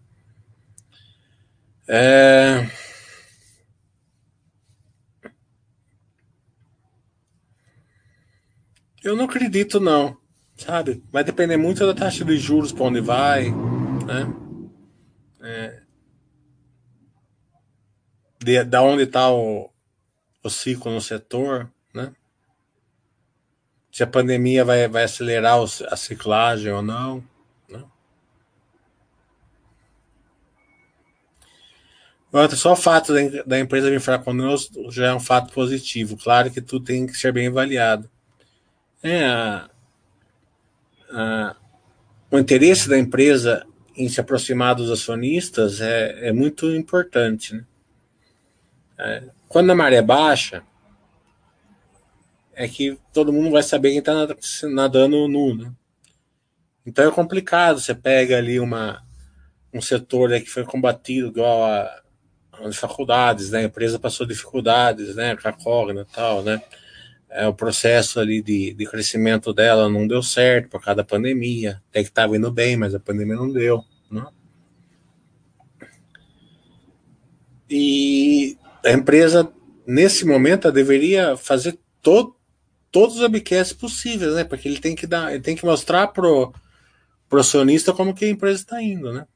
[1.86, 2.66] É...
[9.04, 10.18] Eu não acredito, não.
[10.56, 11.04] Sabe?
[11.12, 14.34] Vai depender muito da taxa de juros para onde vai, né?
[15.44, 15.82] É...
[18.42, 19.70] De, da onde está o,
[20.46, 22.14] o ciclo no setor, né?
[23.92, 25.58] Se a pandemia vai, vai acelerar
[25.90, 27.24] a ciclagem ou não.
[27.68, 27.84] Né?
[32.50, 33.14] Só o fato
[33.46, 36.16] da empresa vir falar conosco já é um fato positivo.
[36.18, 38.08] Claro que tudo tem que ser bem avaliado.
[39.02, 39.70] É, a,
[41.10, 41.56] a,
[42.30, 47.56] o interesse da empresa em se aproximar dos acionistas é, é muito importante.
[47.56, 47.66] Né?
[49.00, 49.24] É,
[49.56, 50.64] quando a maré baixa,
[52.54, 54.28] é que todo mundo vai saber quem está
[54.64, 55.72] nadando nu, né?
[56.86, 57.80] Então é complicado.
[57.80, 59.02] Você pega ali uma,
[59.74, 62.02] um setor né, que foi combatido igual a,
[62.66, 63.60] as faculdades, né?
[63.60, 65.38] A empresa passou dificuldades, né?
[65.38, 66.62] Com a Cogna e tal, né?
[67.30, 71.82] É, o processo ali de, de crescimento dela não deu certo por causa da pandemia.
[71.92, 74.26] Até que estava indo bem, mas a pandemia não deu, né?
[77.70, 79.52] E a empresa,
[79.86, 82.36] nesse momento, deveria fazer todo,
[82.92, 84.44] todos os webcasts possíveis, né?
[84.44, 86.54] Porque ele tem que dar, ele tem que mostrar pro,
[87.28, 89.28] pro acionista como que a empresa está indo, né?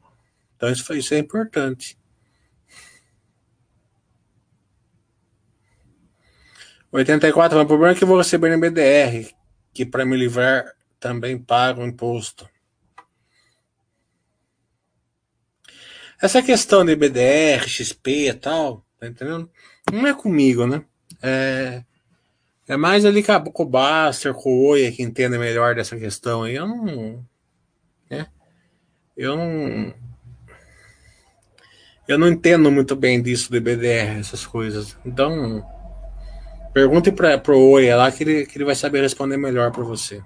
[0.55, 1.97] Então isso, isso é importante.
[6.91, 9.31] O 84, o problema é que eu vou receber no BDR,
[9.73, 10.65] que para me livrar
[10.99, 12.49] também pago imposto.
[16.21, 19.49] Essa questão de BDR, XP e tal, Tá entendendo?
[19.91, 20.83] Não é comigo, né?
[21.21, 21.83] É,
[22.67, 26.55] é mais ali com, o Baster, com o Oia que entende melhor dessa questão aí.
[26.55, 27.25] Eu não.
[28.09, 28.27] Né?
[29.15, 29.93] Eu não.
[32.07, 34.97] Eu não entendo muito bem disso de BDR, essas coisas.
[35.05, 35.63] Então,
[36.73, 40.21] pergunte para o Oia lá que ele, que ele vai saber responder melhor para você.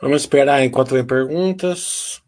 [0.00, 2.22] Vamos esperar enquanto vem perguntas.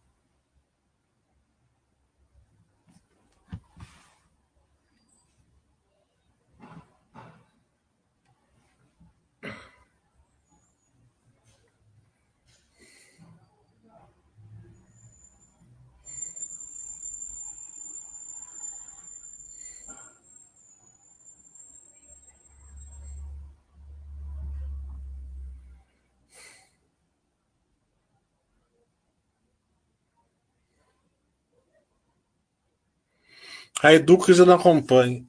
[33.83, 35.27] A Educas eu não acompanho.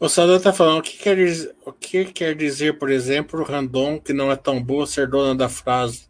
[0.00, 4.00] O Sandro está falando, o que, quer dizer, o que quer dizer, por exemplo, Randon,
[4.00, 6.08] que não é tão boa ser dona da frase?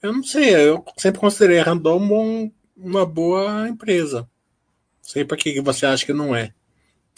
[0.00, 4.26] Eu não sei, eu sempre considerei a Randon um, uma boa empresa.
[5.02, 6.54] Sei para que você acha que não é,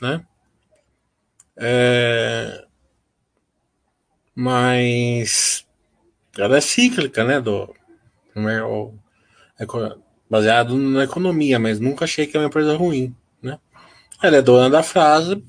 [0.03, 0.26] né?
[1.59, 2.65] É...
[4.35, 5.67] Mas
[6.37, 7.41] ela é cíclica, né?
[7.41, 7.75] Do,
[9.59, 9.67] é,
[10.31, 13.59] baseado na economia, mas nunca achei que é uma empresa ruim, né?
[14.23, 15.45] Ela é dona da frase,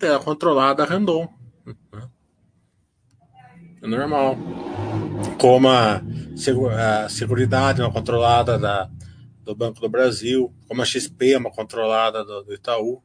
[0.00, 1.28] é controlada random.
[3.82, 4.36] É normal.
[5.38, 6.02] Como a,
[7.04, 8.90] a Seguridade é uma controlada da,
[9.42, 13.02] do Banco do Brasil, como a XP é uma controlada do, do Itaú.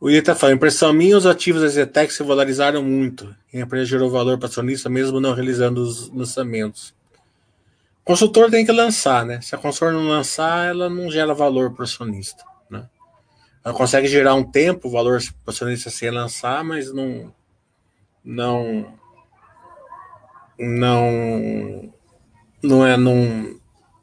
[0.00, 3.34] O Ita fala, impressão minha, os ativos da Zetec se valorizaram muito.
[3.52, 6.94] E a empresa gerou valor para acionista mesmo não realizando os lançamentos.
[8.02, 9.40] O consultor tem que lançar, né?
[9.40, 12.44] Se a consultora não lançar, ela não gera valor para o acionista.
[12.68, 12.84] Né?
[13.64, 17.32] Ela consegue gerar um tempo, valor para o acionista sem lançar, mas não.
[18.22, 18.92] Não.
[20.58, 21.94] Não.
[22.62, 23.58] Não é num,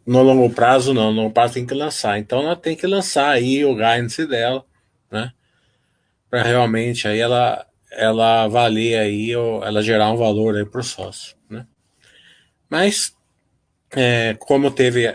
[0.05, 1.11] no longo prazo, não.
[1.11, 2.17] No longo prazo tem que lançar.
[2.17, 4.65] Então ela tem que lançar aí o guidance dela?
[6.31, 11.35] Para realmente aí ela, ela valer aí, ela gerar um valor aí para o sócio,
[11.47, 11.67] né?
[12.69, 13.15] Mas
[13.91, 15.05] é, como teve.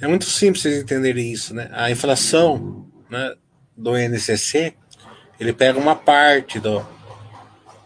[0.00, 1.70] É muito simples vocês entenderem isso, né?
[1.72, 3.36] A inflação né,
[3.76, 4.74] do INCC
[5.38, 6.86] ele pega uma parte do,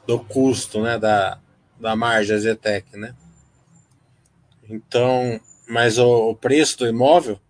[0.06, 1.38] do custo né, da,
[1.78, 3.14] da margem da Zetec, né?
[4.68, 7.40] Então, mas o, o, preço do imóvel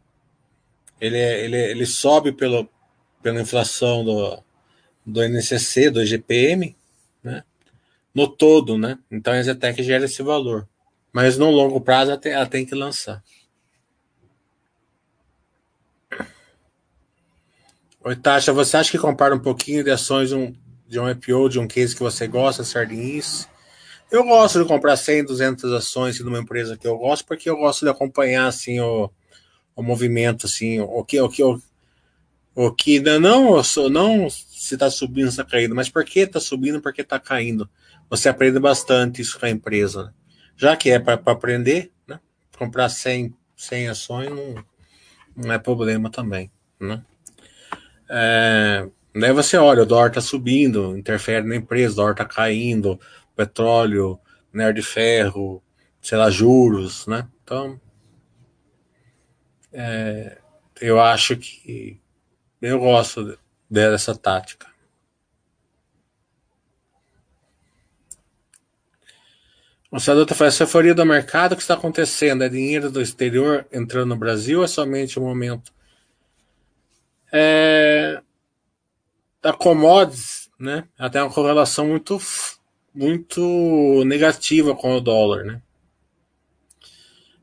[1.00, 2.68] ele, ele, ele sobe pelo,
[3.22, 4.42] pela inflação do,
[5.08, 6.76] do INCC, do IGPM,
[7.24, 7.42] né?
[8.14, 8.98] No todo, né?
[9.10, 10.68] Então a Zetec gera esse valor.
[11.12, 13.22] Mas no longo prazo ela tem, ela tem que lançar.
[18.04, 20.54] Oi, Tasha, você acha que compara um pouquinho de ações um,
[20.86, 23.46] de um IPO, de um case que você gosta, Sardinice?
[24.10, 27.56] Eu gosto de comprar 100, 200 ações de uma empresa que eu gosto, porque eu
[27.56, 29.10] gosto de acompanhar assim o,
[29.74, 31.60] o movimento, assim, o que o que o,
[32.54, 34.28] o que não não
[34.68, 37.68] se está subindo, se está caindo, mas por que está subindo, por que está caindo.
[38.10, 40.04] Você aprende bastante isso com a empresa.
[40.04, 40.12] Né?
[40.56, 42.20] Já que é para aprender, né?
[42.56, 44.64] comprar 100, 100 ações não,
[45.34, 46.50] não é problema também.
[46.78, 47.02] Né?
[48.10, 53.00] É, daí você olha, o dólar está subindo, interfere na empresa, o dólar está caindo,
[53.34, 54.20] petróleo,
[54.52, 55.62] minério de ferro,
[56.02, 57.26] sei lá, juros, né?
[57.42, 57.80] Então,
[59.72, 60.38] é,
[60.80, 62.00] eu acho que
[62.60, 63.38] eu gosto
[63.68, 64.66] dessa tática.
[69.90, 72.44] O senador está falando, essa euforia do mercado, o que está acontecendo?
[72.44, 75.72] É dinheiro do exterior entrando no Brasil ou é somente um momento?
[77.32, 78.20] É,
[79.42, 80.86] a commodities, né?
[81.10, 82.18] Tem uma correlação muito,
[82.94, 85.62] muito negativa com o dólar, né?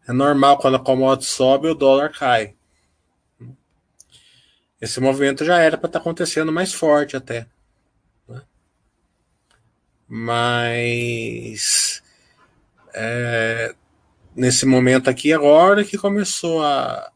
[0.08, 2.56] É normal quando a commodity sobe, o dólar cai.
[4.82, 7.48] Esse movimento já era para estar tá acontecendo mais forte até.
[8.28, 8.42] Né?
[10.08, 12.04] Mas
[12.94, 13.76] é,
[14.36, 17.12] nesse momento aqui agora que começou a,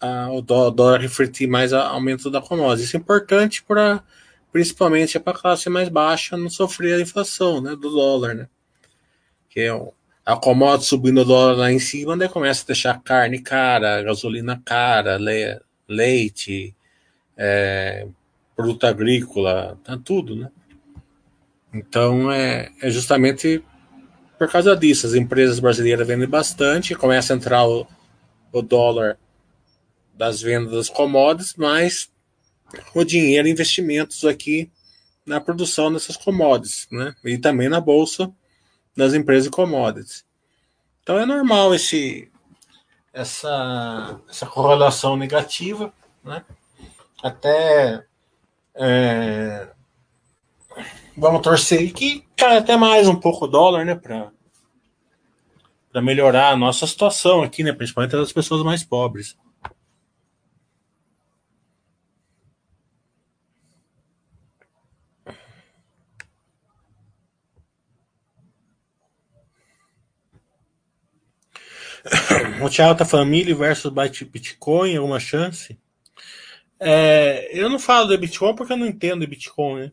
[0.00, 2.86] a o dólar refletir mais o aumento da commodity.
[2.86, 4.02] Isso é importante para
[4.52, 8.48] principalmente para a classe mais baixa não sofrer a inflação né, do dólar, né?
[9.50, 9.92] Que é
[10.24, 14.62] a commodity subindo o dólar lá em cima, daí começa a deixar carne cara, gasolina
[14.64, 16.74] cara, le, leite,
[17.36, 18.06] é,
[18.54, 20.50] produto agrícola, tá tudo, né?
[21.72, 23.62] Então é, é justamente
[24.38, 27.86] por causa disso, as empresas brasileiras vendem bastante, começa a entrar o,
[28.52, 29.18] o dólar
[30.12, 32.10] das vendas das commodities, mas
[32.94, 34.70] o dinheiro, investimentos aqui
[35.24, 37.14] na produção dessas commodities, né?
[37.24, 38.30] E também na bolsa
[38.96, 40.24] das empresas de commodities.
[41.02, 42.30] Então é normal esse
[43.12, 46.44] essa essa correlação negativa, né?
[47.24, 48.04] Até
[48.74, 49.70] é,
[51.16, 54.30] vamos torcer que cai até mais um pouco o dólar, né, para
[55.90, 59.38] para melhorar a nossa situação aqui, né, principalmente das pessoas mais pobres.
[72.62, 73.90] O Thiago tá falando versus
[74.30, 75.78] Bitcoin, alguma chance?
[76.86, 79.92] É, eu não falo de Bitcoin porque eu não entendo de Bitcoin, né?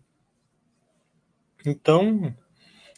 [1.65, 2.35] Então,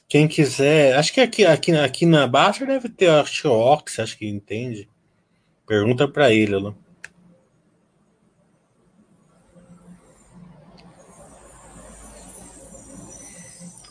[0.09, 0.95] quem quiser.
[0.95, 4.89] Acho que aqui, aqui, aqui na Baixa deve ter acho, o Ox, acho que entende.
[5.67, 6.73] Pergunta para ele lá.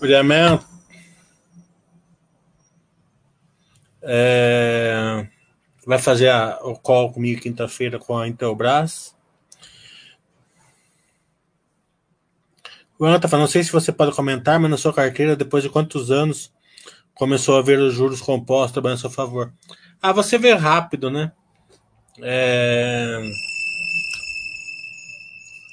[0.01, 0.61] William,
[4.03, 5.29] é,
[5.87, 9.15] vai fazer a, o call comigo quinta-feira com a Intelbras.
[13.03, 16.13] O Ana não sei se você pode comentar, mas na sua carteira, depois de quantos
[16.13, 16.53] anos
[17.13, 19.53] começou a ver os juros compostos trabalhando a seu favor?
[20.01, 21.33] Ah, você vê rápido, né?
[22.21, 23.21] É...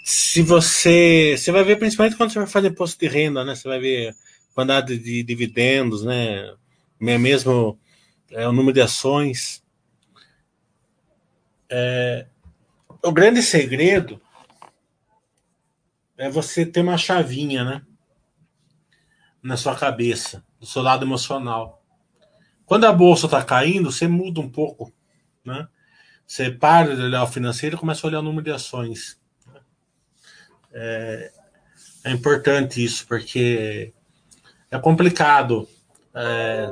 [0.04, 1.36] Se você.
[1.38, 3.54] Você vai ver principalmente quando você vai fazer imposto de renda, né?
[3.54, 4.16] Você vai ver
[4.56, 6.52] quantidade de dividendos, né?
[7.00, 7.78] Mesmo
[8.32, 9.64] é, o número de ações.
[11.70, 12.26] É...
[13.04, 14.20] O grande segredo
[16.20, 17.82] é você ter uma chavinha, né?
[19.42, 21.82] Na sua cabeça, do seu lado emocional.
[22.66, 24.94] Quando a bolsa está caindo, você muda um pouco,
[25.46, 25.66] né?
[26.28, 29.18] Você para de olhar o financeiro e começa a olhar o número de ações.
[30.74, 31.32] É,
[32.04, 33.94] é importante isso, porque
[34.70, 35.70] é complicado.
[36.14, 36.70] É,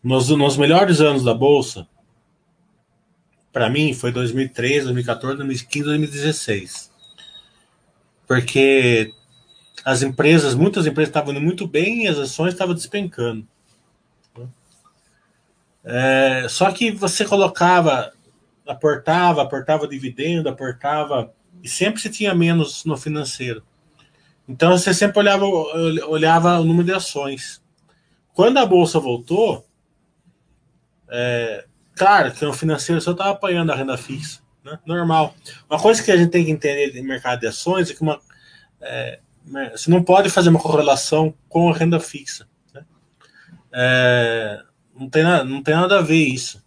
[0.00, 1.88] nos, nos melhores anos da bolsa,
[3.52, 6.87] para mim, foi 2013, 2014, 2015, 2016
[8.28, 9.14] porque
[9.82, 13.48] as empresas, muitas empresas estavam indo muito bem e as ações estavam despencando.
[15.82, 18.12] É, só que você colocava,
[18.66, 23.62] aportava, aportava dividendo, aportava, e sempre se tinha menos no financeiro.
[24.46, 27.62] Então você sempre olhava, olhava o número de ações.
[28.34, 29.66] Quando a bolsa voltou,
[31.08, 31.64] é,
[31.96, 34.78] claro que no financeiro só estava apanhando a renda fixa né?
[34.86, 35.34] normal.
[35.68, 38.20] Uma coisa que a gente tem que entender no mercado de ações é que uma,
[38.80, 42.48] é, né, você não pode fazer uma correlação com a renda fixa.
[42.74, 42.84] Né?
[43.72, 44.62] É,
[44.94, 46.62] não, tem nada, não tem nada a ver isso.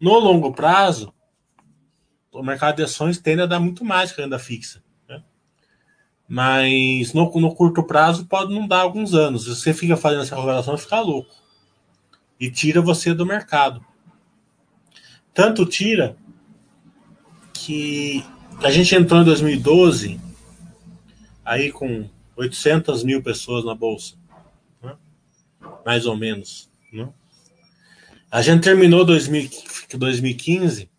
[0.00, 1.14] No longo prazo,
[2.32, 4.82] o mercado de ações tende a dar muito mais que a renda fixa.
[5.08, 5.22] Né?
[6.28, 9.46] Mas no, no, curto prazo pode não dar alguns anos.
[9.46, 11.32] Você fica fazendo essa correlação, fica louco.
[12.38, 13.84] E tira você do mercado.
[15.32, 16.16] Tanto tira
[17.64, 18.22] que
[18.62, 20.20] a gente entrou em 2012
[21.42, 24.16] aí com 800 mil pessoas na bolsa,
[24.82, 24.94] né?
[25.84, 26.70] mais ou menos.
[26.92, 27.08] Né?
[28.30, 29.48] A gente terminou 2000,
[29.96, 30.90] 2015,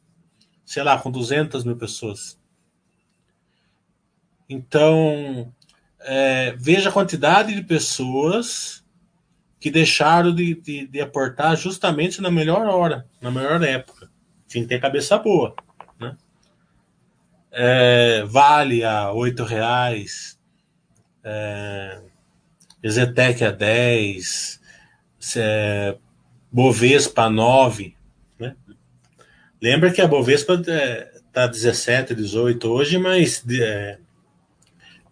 [0.66, 2.40] sei lá, com 200 mil pessoas.
[4.50, 5.54] Então,
[6.00, 8.84] é, veja a quantidade de pessoas
[9.60, 14.10] que deixaram de, de, de, aportar justamente na melhor hora, na melhor época.
[14.48, 15.56] Tinha que ter cabeça boa
[17.56, 20.38] é, Vale a oito reais,
[21.24, 22.02] é,
[22.84, 24.60] Ezetec a 10,
[25.38, 25.98] é,
[26.52, 27.96] Bovespa a 9.
[28.38, 28.56] Né?
[29.62, 34.00] Lembra que a Bovespa está é, 17, 18 hoje, mas é,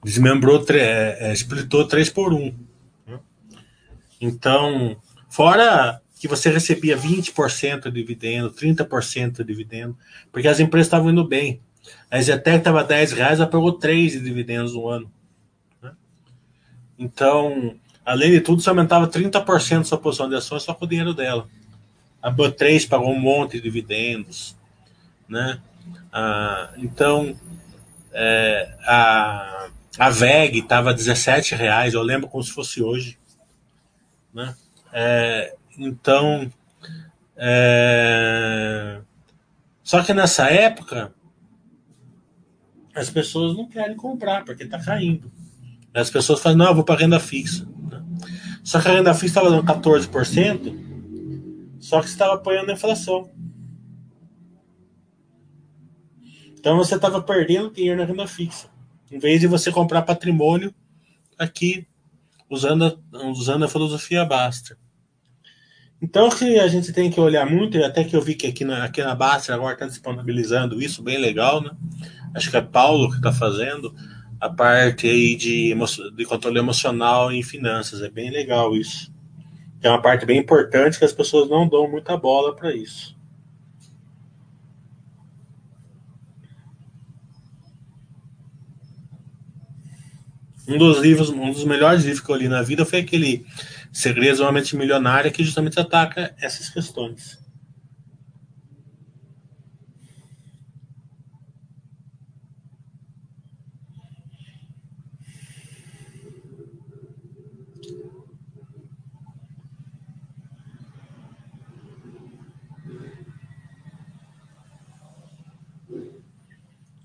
[0.04, 2.54] desmembrou, é, é, splitou 3 por 1.
[3.08, 3.20] Né?
[4.20, 4.98] Então,
[5.30, 9.98] fora que você recebia 20% de dividendo, 30% de dividendo,
[10.32, 11.62] porque as empresas estavam indo bem.
[12.10, 15.12] A Zetec estava 10 reais, ela pagou 3 de dividendos no ano.
[15.82, 15.92] Né?
[16.98, 17.76] Então,
[18.06, 21.48] além de tudo, você aumentava 30% sua posição de ações só com o dinheiro dela.
[22.22, 24.56] A B3 pagou um monte de dividendos.
[25.28, 25.60] Né?
[26.12, 27.36] Ah, então,
[28.14, 29.68] é, a,
[29.98, 33.18] a VEG estava 17 reais, eu lembro como se fosse hoje.
[34.34, 34.56] Né?
[34.94, 36.50] É, então,
[37.36, 39.02] é,
[39.84, 41.14] só que nessa época
[42.94, 45.32] as pessoas não querem comprar porque está caindo.
[45.94, 47.68] As pessoas falam, não, eu vou para renda fixa.
[48.64, 50.76] Só que a renda fixa estava dando 14%,
[51.80, 53.30] só que estava apoiando a inflação.
[56.58, 58.70] Então você estava perdendo dinheiro na renda fixa.
[59.12, 60.74] Em vez de você comprar patrimônio
[61.38, 61.86] aqui,
[62.50, 64.78] usando, usando a filosofia Basta.
[66.02, 68.64] Então que a gente tem que olhar muito, e até que eu vi que aqui
[68.64, 71.72] na, aqui na Basta agora está disponibilizando isso, bem legal, né?
[72.34, 73.94] Acho que é Paulo que está fazendo
[74.40, 75.74] a parte aí de,
[76.16, 78.02] de controle emocional em finanças.
[78.02, 79.14] É bem legal isso.
[79.82, 83.18] É uma parte bem importante que as pessoas não dão muita bola para isso.
[90.68, 93.46] Um dos livros, um dos melhores livros que eu li na vida foi aquele
[93.92, 97.43] Segredos de uma Mente Milionária, que justamente ataca essas questões.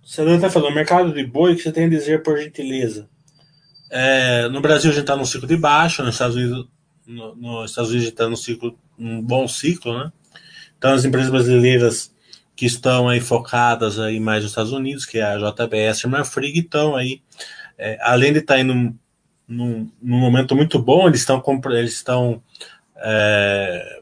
[0.08, 3.06] Você está falando, mercado de boi, o que você tem a dizer por gentileza?
[3.90, 6.66] É, no Brasil a gente está num ciclo de baixa, nos Estados Unidos,
[7.06, 10.10] no, Estados Unidos está num ciclo, um bom ciclo, né?
[10.78, 12.10] Então as empresas brasileiras
[12.56, 16.08] que estão aí focadas aí mais nos Estados Unidos, que é a JBS e a
[16.08, 17.20] Marfrig, estão aí,
[17.76, 18.96] é, além de estar tá num,
[19.46, 22.42] num, num, momento muito bom, eles estão eles estão
[22.96, 24.00] é,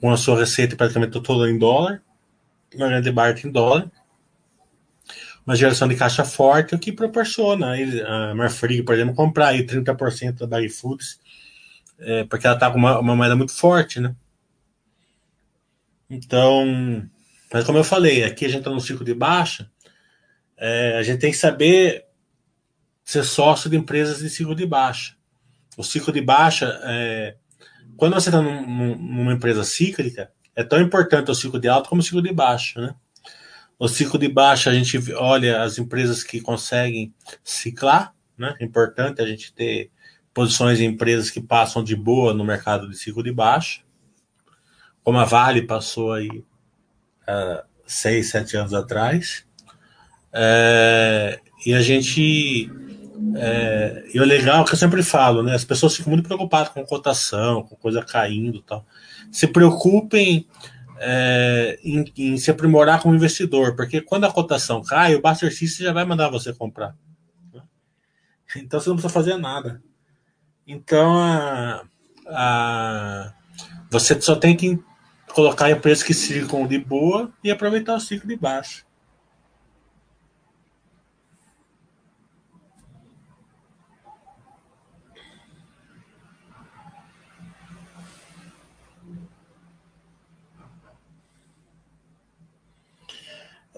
[0.00, 2.02] com a sua receita praticamente toda em dólar,
[2.74, 3.90] uma grande parte em dólar,
[5.46, 7.74] uma geração de caixa forte, o que proporciona
[8.06, 11.18] a Marfrig, por exemplo, comprar aí 30% da Baby Foods,
[11.98, 14.14] é, porque ela está com uma, uma moeda muito forte, né?
[16.08, 17.08] Então,
[17.52, 19.70] mas como eu falei, aqui a gente está no ciclo de baixa,
[20.56, 22.04] é, a gente tem que saber
[23.04, 25.16] ser sócio de empresas de ciclo de baixa.
[25.76, 27.36] O ciclo de baixa, é,
[27.96, 32.00] quando você está num, numa empresa cíclica, é tão importante o ciclo de alta como
[32.00, 32.94] o ciclo de baixa, né?
[33.78, 38.54] O ciclo de baixa, a gente olha as empresas que conseguem ciclar, né?
[38.60, 39.90] É importante a gente ter
[40.32, 43.80] posições em empresas que passam de boa no mercado de ciclo de baixa,
[45.02, 49.44] como a Vale passou aí uh, seis, sete anos atrás.
[50.32, 52.70] É, e a gente.
[53.36, 55.54] É, e o legal é que eu sempre falo, né?
[55.54, 58.84] As pessoas ficam muito preocupadas com cotação, com coisa caindo tal.
[59.30, 60.46] Se preocupem
[60.98, 65.86] é, em, em, se aprimorar como investidor, porque quando a cotação cai, o Buster System
[65.86, 66.94] já vai mandar você comprar.
[68.56, 69.82] Então você não precisa fazer nada.
[70.66, 71.84] Então a,
[72.28, 73.32] a,
[73.90, 74.78] você só tem que
[75.34, 78.84] colocar empresas que circam de boa e aproveitar o ciclo de baixo.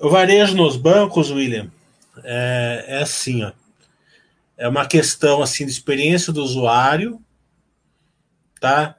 [0.05, 1.73] O varejo nos bancos, William,
[2.23, 3.53] é, é assim, ó.
[4.55, 7.19] É uma questão assim de experiência do usuário,
[8.61, 8.97] tá?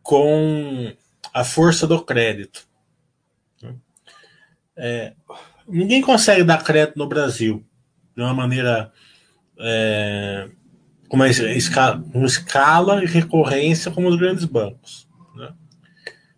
[0.00, 0.92] Com
[1.34, 2.68] a força do crédito.
[4.76, 5.12] É,
[5.66, 7.66] ninguém consegue dar crédito no Brasil
[8.16, 8.92] de uma maneira
[9.58, 10.48] é,
[11.08, 15.08] com uma escala, uma escala e recorrência como os grandes bancos.
[15.34, 15.52] Né?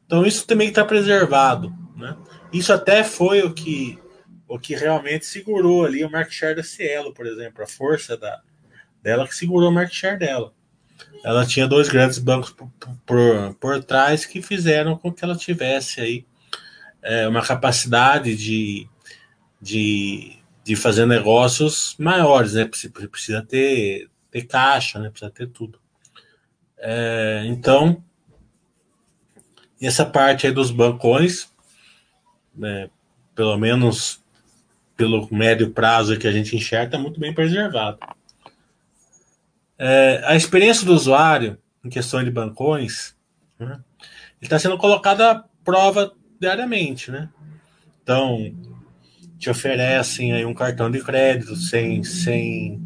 [0.07, 1.71] Então isso também está preservado.
[1.95, 2.17] Né?
[2.55, 3.99] Isso até foi o que
[4.47, 8.41] o que realmente segurou ali o market share da Cielo, por exemplo, a força da,
[9.03, 10.53] dela que segurou o market share dela.
[11.25, 12.71] Ela tinha dois grandes bancos por,
[13.05, 16.25] por, por trás que fizeram com que ela tivesse aí
[17.03, 18.87] é, uma capacidade de,
[19.61, 22.67] de, de fazer negócios maiores, né?
[22.67, 25.11] Precisa, precisa ter, ter caixa, né?
[25.11, 25.81] Precisa ter tudo.
[26.79, 28.05] É, então,
[29.81, 31.53] essa parte aí dos bancões
[32.57, 32.89] né,
[33.35, 34.23] pelo menos
[34.97, 37.99] pelo médio prazo que a gente enxerga, é muito bem preservado.
[39.79, 43.15] É, a experiência do usuário em questão de bancões
[43.59, 43.81] né,
[44.41, 47.11] está sendo colocada à prova diariamente.
[47.11, 47.29] Né?
[48.03, 48.55] Então,
[49.39, 52.81] te oferecem aí um cartão de crédito sem, sem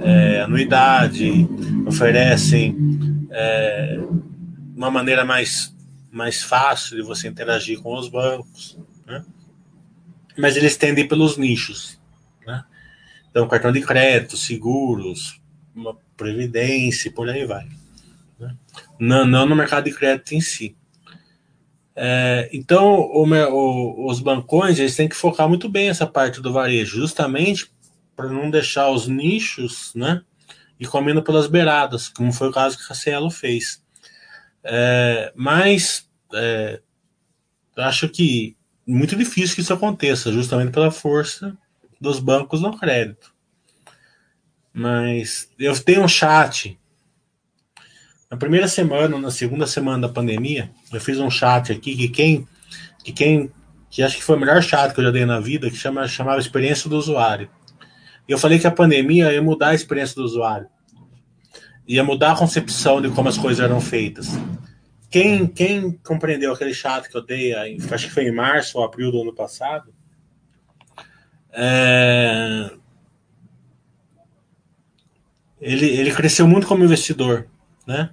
[0.00, 1.48] é, anuidade,
[1.86, 2.76] oferecem
[3.30, 4.00] é,
[4.76, 5.72] uma maneira mais,
[6.10, 8.76] mais fácil de você interagir com os bancos
[9.06, 9.24] né?
[10.36, 11.98] mas eles tendem pelos nichos.
[12.46, 12.64] Né?
[13.30, 15.40] Então, cartão de crédito, seguros,
[15.74, 17.66] uma previdência, por aí vai.
[18.38, 18.56] Né?
[18.98, 20.76] Não, não no mercado de crédito em si.
[21.96, 26.52] É, então, o, o, os bancões eles têm que focar muito bem essa parte do
[26.52, 27.72] varejo, justamente
[28.16, 30.22] para não deixar os nichos né,
[30.78, 33.82] e comendo pelas beiradas, como foi o caso que a Cielo fez.
[34.62, 36.80] É, mas é,
[37.76, 38.56] acho que
[38.86, 41.56] muito difícil que isso aconteça, justamente pela força
[42.00, 43.32] dos bancos no crédito.
[44.72, 46.78] Mas eu tenho um chat.
[48.30, 52.48] Na primeira semana, na segunda semana da pandemia, eu fiz um chat aqui que quem,
[53.04, 53.50] que quem,
[53.88, 56.06] que acho que foi o melhor chat que eu já dei na vida, que chama,
[56.08, 57.48] chamava Experiência do Usuário.
[58.26, 60.66] E eu falei que a pandemia ia mudar a experiência do usuário,
[61.86, 64.30] ia mudar a concepção de como as coisas eram feitas.
[65.14, 69.12] Quem, quem compreendeu aquele chato que eu dei, acho que foi em março ou abril
[69.12, 69.94] do ano passado,
[71.52, 72.68] é...
[75.60, 77.46] ele, ele cresceu muito como investidor,
[77.86, 78.10] né?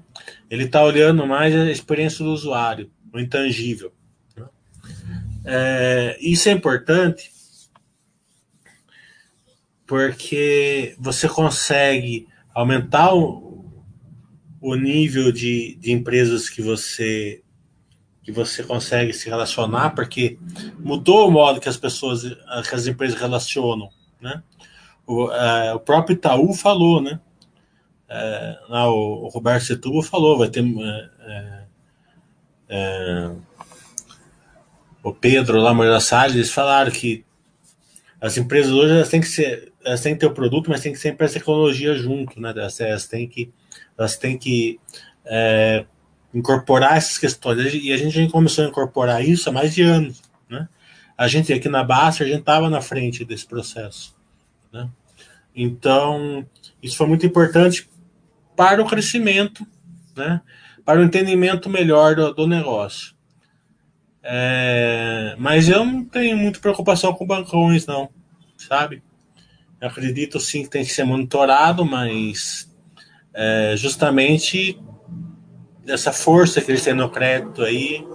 [0.48, 3.92] Ele está olhando mais a experiência do usuário, o intangível.
[4.38, 4.46] Né?
[5.44, 7.32] É, isso é importante
[9.88, 13.51] porque você consegue aumentar o,
[14.62, 17.42] o nível de, de empresas que você
[18.24, 20.38] que você consegue se relacionar, porque
[20.78, 22.22] mudou o modo que as pessoas,
[22.70, 23.90] que as empresas relacionam,
[24.22, 24.44] né?
[25.08, 27.20] O, é, o próprio Itaú falou, né?
[28.08, 31.66] É, o, o, Roberto Setúbal falou, vai ter é, é,
[32.70, 33.32] é
[35.04, 37.26] o Pedro lá, Moreira Salles, eles falaram que
[38.20, 40.94] as empresas hoje elas têm que ser, elas têm que ter o produto, mas tem
[40.94, 42.54] que sempre essa tecnologia junto, né?
[42.56, 43.52] Elas têm que,
[44.02, 44.80] elas têm que
[45.26, 45.86] é,
[46.34, 47.74] incorporar essas questões.
[47.74, 50.22] E a gente começou a incorporar isso há mais de anos.
[50.50, 50.68] Né?
[51.18, 54.16] A gente aqui na Basta, a gente estava na frente desse processo.
[54.74, 54.90] Né?
[55.56, 56.46] Então,
[56.82, 57.88] isso foi muito importante
[58.56, 59.66] para o crescimento,
[60.16, 60.42] né?
[60.84, 63.14] para o entendimento melhor do, do negócio.
[64.24, 68.10] É, mas eu não tenho muita preocupação com bancões, não,
[68.56, 69.02] sabe?
[69.80, 72.71] Eu acredito sim que tem que ser monitorado, mas
[73.34, 74.80] é, justamente
[75.84, 78.06] dessa força que eles têm no crédito aí,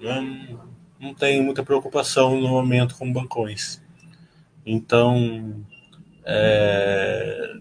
[0.00, 0.60] não,
[1.00, 3.82] não tem muita preocupação no momento com bancões.
[4.64, 5.64] Então,
[6.24, 7.52] é,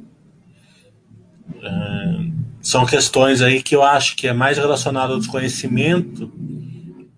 [1.61, 6.27] é, são questões aí que eu acho que é mais relacionado ao desconhecimento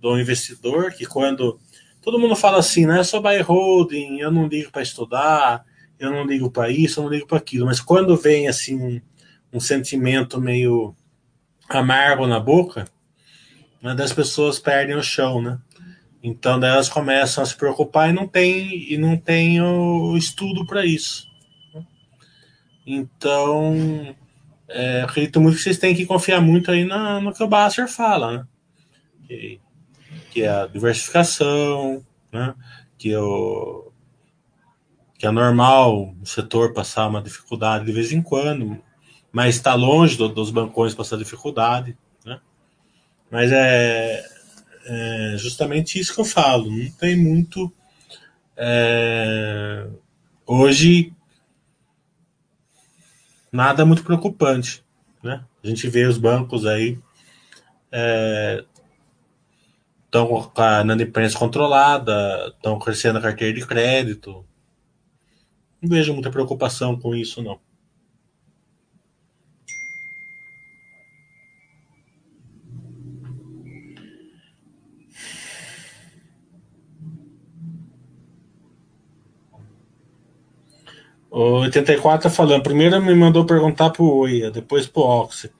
[0.01, 1.59] do investidor, que quando
[2.01, 5.63] todo mundo fala assim, né, só buy holding, eu não ligo para estudar,
[5.99, 9.01] eu não ligo para isso, eu não ligo para aquilo, mas quando vem assim
[9.55, 10.95] um, sentimento meio
[11.69, 12.85] amargo na boca,
[13.81, 15.59] né, das pessoas perdem o chão, né?
[16.21, 20.85] Então elas começam a se preocupar e não tem e não tem o estudo para
[20.85, 21.27] isso.
[22.85, 24.15] Então
[24.67, 27.87] é, acredito muito que vocês têm que confiar muito aí na, no que o Basser
[27.87, 28.47] fala, né?
[29.27, 29.59] Que,
[30.31, 32.55] que é a diversificação, né?
[32.97, 33.91] Que o
[35.17, 38.77] que é normal o setor passar uma dificuldade de vez em quando,
[39.35, 41.97] mas está longe do, dos bancões com essa dificuldade.
[42.23, 42.39] Né?
[43.29, 44.25] Mas é,
[44.85, 46.71] é, justamente isso que eu falo.
[46.71, 47.69] Não tem muito.
[48.55, 49.87] É,
[50.47, 51.11] hoje,
[53.51, 54.81] nada muito preocupante.
[55.21, 55.43] Né?
[55.61, 56.97] A gente vê os bancos aí
[60.05, 64.45] estão é, com a inadimplência controlada, estão crescendo a carteira de crédito.
[65.81, 67.59] Não vejo muita preocupação com isso, não.
[81.35, 82.63] O 84 tá falando.
[82.63, 85.51] Primeiro me mandou perguntar pro Oia, depois pro Oxy.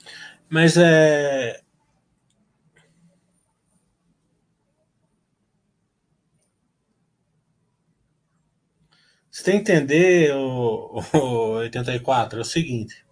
[0.49, 1.59] Mas é.
[9.29, 11.19] Você tem que entender, o, o
[11.57, 13.05] 84, é o seguinte.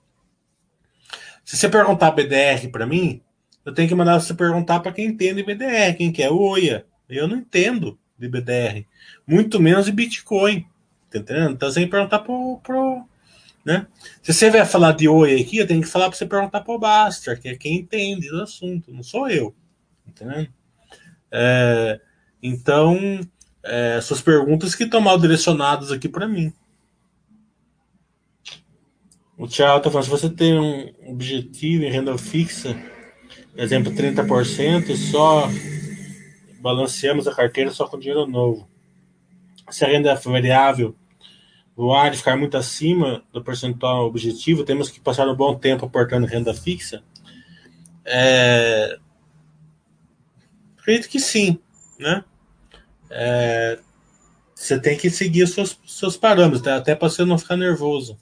[1.43, 3.21] Se você perguntar BDR para mim,
[3.65, 6.85] eu tenho que mandar você perguntar para quem entende BDR, quem quer é o Oia.
[7.09, 8.87] Eu não entendo de BDR,
[9.27, 10.65] muito menos de Bitcoin.
[11.13, 11.51] Tá entendendo?
[11.51, 13.07] Então você tem que perguntar pro, pro.
[13.63, 13.85] Né?
[14.23, 16.79] Se você vai falar de oi aqui, eu tenho que falar para você perguntar pro
[16.79, 19.53] Baster, que é quem entende do assunto, não sou eu.
[20.03, 20.49] Tá entendendo?
[21.31, 22.01] É,
[22.41, 23.19] então,
[23.61, 26.51] é, suas perguntas que estão mal direcionadas aqui para mim.
[29.37, 32.75] O Thiago está falando, se você tem um objetivo em renda fixa,
[33.55, 35.47] exemplo, 30%, e só
[36.59, 38.67] balanceamos a carteira só com dinheiro novo.
[39.69, 40.95] Se a renda é variável
[41.75, 46.27] o ARI ficar muito acima do percentual objetivo, temos que passar um bom tempo aportando
[46.27, 47.03] renda fixa?
[48.05, 48.97] É...
[50.77, 51.59] Acredito que sim,
[51.99, 52.23] né?
[53.09, 53.79] É...
[54.53, 56.77] Você tem que seguir os seus, seus parâmetros, tá?
[56.77, 58.17] até para você não ficar nervoso.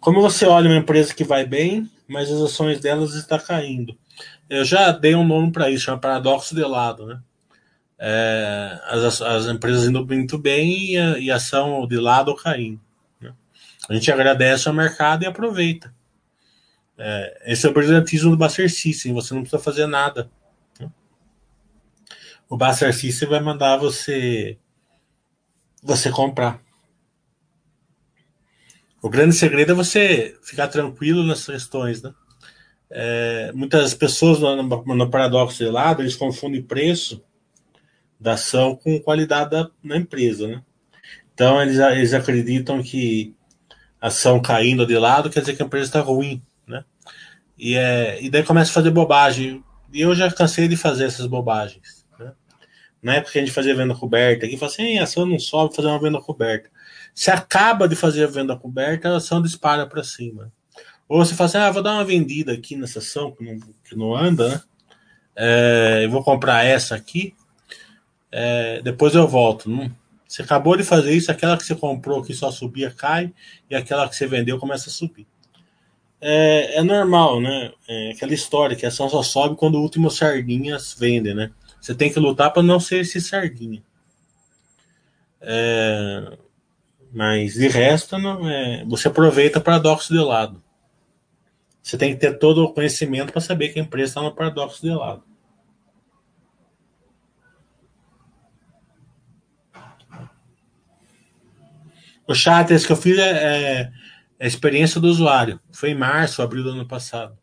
[0.00, 3.96] Como você olha uma empresa que vai bem, mas as ações delas estão caindo?
[4.48, 7.20] Eu já dei um nome para isso, chama paradoxo de lado, né?
[7.98, 12.80] É, as, as empresas indo muito bem e a, e a ação de lado caindo.
[13.20, 13.30] Né?
[13.90, 15.94] A gente agradece ao mercado e aproveita.
[16.96, 20.30] É, esse é o brilhantismo do Buster System, você não precisa fazer nada.
[20.78, 20.90] Né?
[22.48, 24.56] O Buster System vai mandar você
[25.82, 26.60] você comprar.
[29.02, 32.12] O grande segredo é você ficar tranquilo nas questões, né?
[32.90, 37.22] É, muitas pessoas no, no, paradoxo de lado eles confundem preço
[38.18, 40.62] da ação com qualidade da, da empresa, né?
[41.32, 43.34] Então eles, eles acreditam que
[44.00, 46.84] a ação caindo de lado quer dizer que a empresa está ruim, né?
[47.56, 49.64] E, é, e daí começa a fazer bobagem.
[49.92, 51.99] E eu já cansei de fazer essas bobagens.
[53.02, 55.74] Na época que a gente fazia venda coberta, aqui fala assim, a ação não sobe
[55.74, 56.70] fazer uma venda coberta.
[57.14, 60.52] Se acaba de fazer a venda coberta, a ação dispara para cima.
[61.08, 63.96] Ou você fala assim, ah, vou dar uma vendida aqui nessa ação que não, que
[63.96, 64.60] não anda, né?
[65.34, 67.34] É, eu vou comprar essa aqui,
[68.30, 69.70] é, depois eu volto.
[70.28, 73.32] Você acabou de fazer isso, aquela que você comprou que só subia cai,
[73.68, 75.26] e aquela que você vendeu começa a subir.
[76.20, 77.72] É, é normal, né?
[77.88, 81.50] É aquela história que a ação só sobe quando o último sardinhas vende, né?
[81.80, 83.82] Você tem que lutar para não ser esse sardinha.
[85.40, 86.36] É,
[87.12, 90.62] mas de resto, não, é, você aproveita paradoxo de lado.
[91.82, 94.82] Você tem que ter todo o conhecimento para saber que a empresa está no paradoxo
[94.82, 95.24] de lado.
[102.28, 103.92] O chat esse que eu fiz é, é,
[104.38, 105.58] é a experiência do usuário.
[105.72, 107.36] Foi em março, abril do ano passado.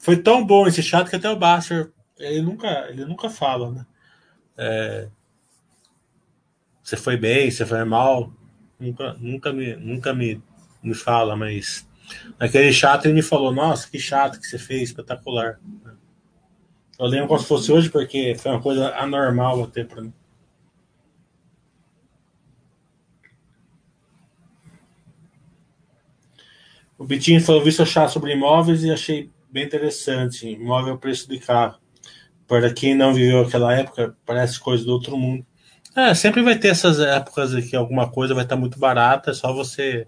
[0.00, 3.86] Foi tão bom esse chat que até o Basser ele nunca, ele nunca fala, né?
[4.56, 5.08] É,
[6.82, 8.32] você foi bem, você foi mal,
[8.78, 10.42] nunca, nunca me, nunca me,
[10.82, 11.86] me fala, mas
[12.38, 15.60] naquele chat ele me falou, nossa, que chato que você fez, espetacular.
[16.98, 20.14] Eu lembro como se fosse hoje, porque foi uma coisa anormal até para mim.
[26.96, 30.48] O Bitinho falou, vi seu chat sobre imóveis e achei bem interessante.
[30.48, 31.78] Imóvel preço de carro.
[32.46, 35.46] Para quem não viveu aquela época, parece coisa do outro mundo.
[35.94, 39.52] É, sempre vai ter essas épocas que alguma coisa vai estar muito barata, é só
[39.52, 40.06] você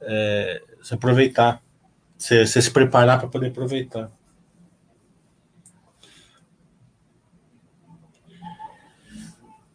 [0.00, 1.60] é, se aproveitar,
[2.16, 4.10] você, você se preparar para poder aproveitar.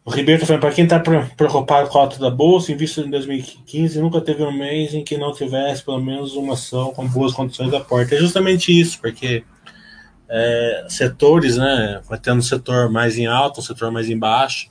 [0.06, 3.98] O Ribeiro está falando, para quem está preocupado com a alta da bolsa, em 2015,
[4.00, 7.70] nunca teve um mês em que não tivesse pelo menos uma ação com boas condições
[7.70, 8.14] da porta.
[8.14, 9.42] É justamente isso, porque
[10.28, 12.02] é, setores, né?
[12.06, 14.70] Vai tendo um setor mais em alta, um setor mais em baixo.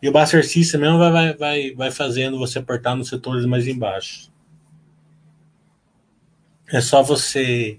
[0.00, 4.32] E o Buster System mesmo vai, vai, vai fazendo você apertar nos setores mais embaixo.
[6.68, 7.78] É só você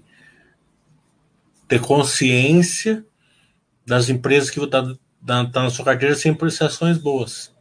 [1.66, 3.04] ter consciência
[3.84, 4.94] das empresas que está
[5.26, 7.54] tá, tá na sua carteira sem prestações boas.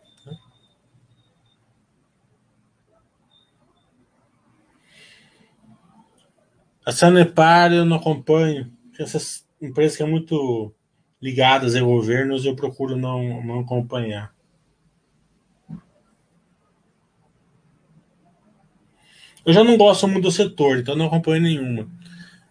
[6.85, 8.71] A Sanepar eu não acompanho.
[8.99, 10.73] Essas empresas que são muito
[11.21, 14.33] ligadas a governos eu procuro não, não acompanhar.
[19.45, 21.89] Eu já não gosto muito do setor, então não acompanho nenhuma.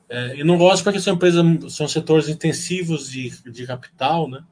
[0.09, 1.43] É, e não gosto porque são empresas,
[1.75, 4.45] são setores intensivos de, de capital, né?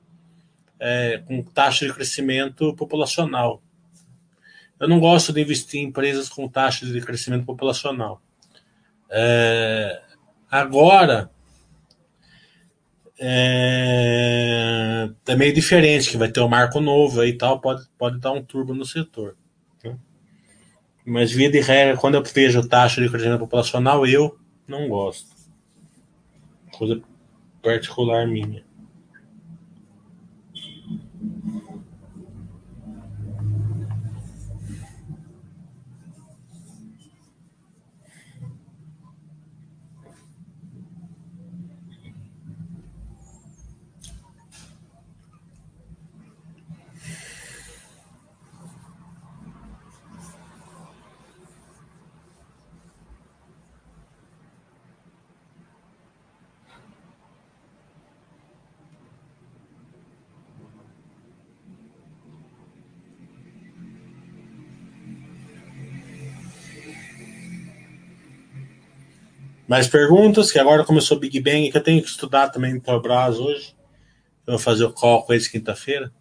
[0.81, 3.63] É, com taxa de crescimento populacional.
[4.81, 8.23] Eu não gosto de investir em empresas com taxa de crescimento populacional.
[9.11, 10.01] É,
[10.51, 11.31] agora,
[13.19, 18.19] é, é, meio diferente, que vai ter um marco novo aí e tal, pode, pode
[18.19, 19.37] dar um turbo no setor.
[19.85, 19.99] Né?
[21.05, 25.29] Mas, via de regra, quando eu vejo taxa de crescimento populacional, eu não gosto.
[26.73, 27.03] Coisa
[27.63, 28.65] particular minha.
[69.71, 70.51] Mais perguntas?
[70.51, 73.73] Que agora começou o Big Bang, que eu tenho que estudar também no Petrobras hoje.
[74.45, 76.13] Eu vou fazer o call com quinta-feira.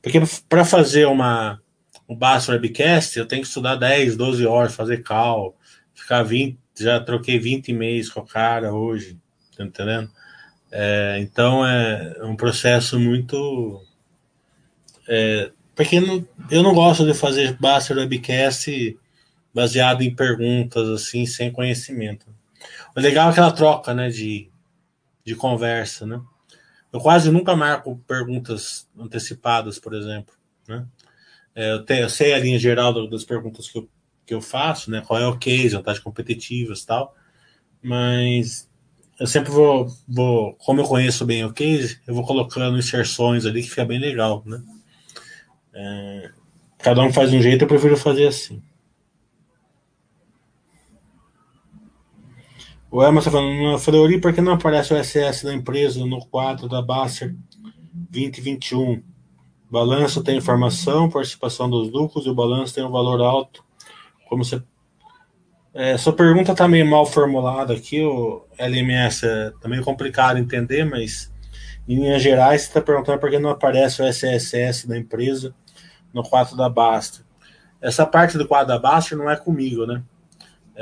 [0.00, 0.18] Porque
[0.48, 1.60] para fazer uma,
[2.08, 5.54] um Basso Webcast, eu tenho que estudar 10, 12 horas, fazer call,
[5.92, 6.58] ficar 20.
[6.78, 9.18] Já troquei 20 e-mails com o cara hoje,
[9.54, 10.10] tá entendendo?
[10.72, 13.84] É, então é um processo muito.
[15.06, 18.98] É, porque não, eu não gosto de fazer Baster Webcast
[19.52, 22.39] baseado em perguntas assim, sem conhecimento.
[22.96, 24.50] O legal é aquela troca, né, de,
[25.24, 26.20] de conversa, né?
[26.92, 30.34] Eu quase nunca marco perguntas antecipadas, por exemplo,
[30.66, 30.86] né?
[31.54, 33.88] É, eu, tenho, eu sei a linha geral das perguntas que eu,
[34.26, 35.02] que eu faço, né?
[35.06, 37.14] Qual é o case, vantagens competitivas tal,
[37.82, 38.68] mas
[39.18, 43.62] eu sempre vou, vou, como eu conheço bem o case, eu vou colocando inserções ali
[43.62, 44.62] que fica bem legal, né?
[45.74, 46.30] É,
[46.78, 48.62] cada um faz um jeito, eu prefiro fazer assim.
[52.92, 56.68] O Emerson está falando, Fleury, por que não aparece o SS da empresa no quadro
[56.68, 57.36] da Baster
[58.10, 59.00] 2021?
[59.70, 63.64] Balanço tem informação, participação dos lucros e o balanço tem um valor alto.
[64.28, 64.60] Como você.
[65.72, 69.24] É, sua pergunta está meio mal formulada aqui, o LMS.
[69.24, 71.32] É, tá meio complicado entender, mas
[71.86, 75.54] em linhas gerais, você está perguntando por que não aparece o SSS da empresa
[76.12, 77.24] no quadro da Baster.
[77.80, 80.02] Essa parte do quadro da Baster não é comigo, né?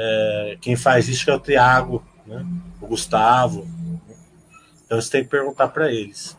[0.01, 2.46] É, quem faz isso é o Tiago, né?
[2.80, 3.66] o Gustavo.
[4.86, 6.38] Então você tem que perguntar para eles.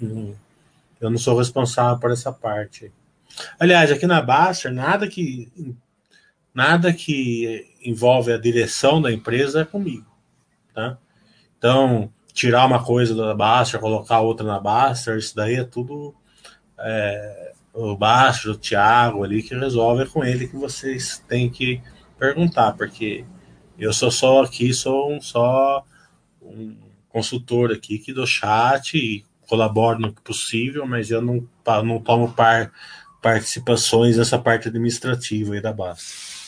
[0.00, 0.32] Hum,
[1.00, 2.92] eu não sou responsável por essa parte.
[3.58, 5.50] Aliás, aqui na Baster, nada que
[6.54, 10.06] nada que envolve a direção da empresa é comigo,
[10.72, 10.98] tá?
[11.56, 16.14] Então, tirar uma coisa da Baster, colocar outra na Baster, isso daí é tudo
[16.78, 21.82] é, o Baster, o Thiago ali que resolve é com ele que vocês têm que
[22.18, 23.24] perguntar, porque
[23.78, 25.84] eu sou só aqui, sou um, só
[26.42, 26.76] um
[27.08, 31.48] consultor aqui que dou chat e colaboro no que possível, mas eu não,
[31.84, 32.72] não tomo par,
[33.22, 36.38] participações nessa parte administrativa aí da base.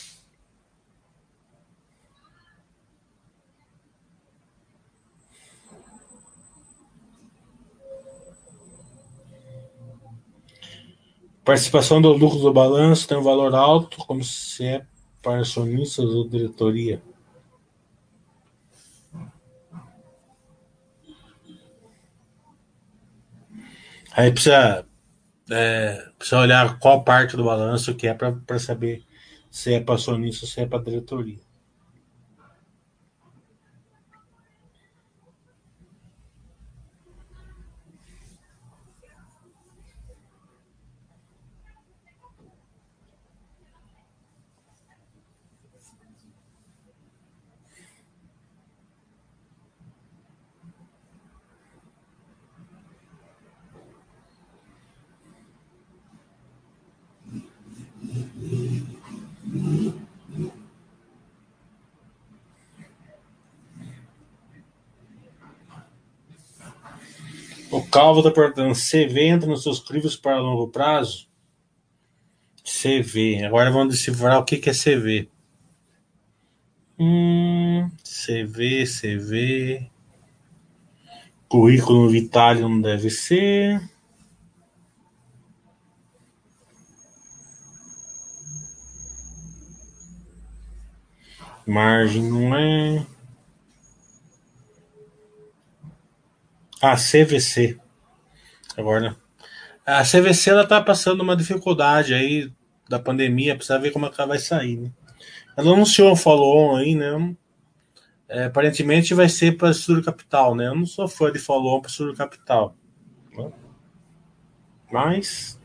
[11.43, 14.85] Participação do lucro do balanço tem um valor alto, como se é
[15.21, 17.01] para acionistas ou diretoria?
[24.13, 24.85] Aí precisa,
[25.49, 29.03] é, precisa olhar qual parte do balanço que é para saber
[29.49, 31.50] se é para acionista ou se é para diretoria.
[67.71, 71.29] O Calvo está perguntando: CV entra nos seus livros para longo prazo?
[72.63, 73.45] CV.
[73.45, 75.29] Agora vamos decifrar o que, que é CV.
[76.99, 79.89] Hum, CV, CV.
[81.47, 83.81] Currículo vitário não deve ser.
[91.65, 93.05] Margem não é.
[96.81, 97.77] A CVC.
[98.75, 99.15] Agora,
[99.85, 102.51] a CVC ela tá passando uma dificuldade aí
[102.89, 104.91] da pandemia, precisa ver como é ela vai sair, né?
[105.55, 107.35] Ela anunciou um follow-on aí, né?
[108.27, 110.67] É, aparentemente vai ser para Estudo Capital, né?
[110.67, 112.75] Eu não sou fã de follow-on para Estudo Capital.
[113.37, 113.51] Né?
[114.91, 115.59] Mas.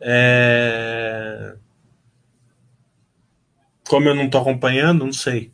[0.00, 1.56] É...
[3.88, 5.52] Como eu não estou acompanhando, não sei.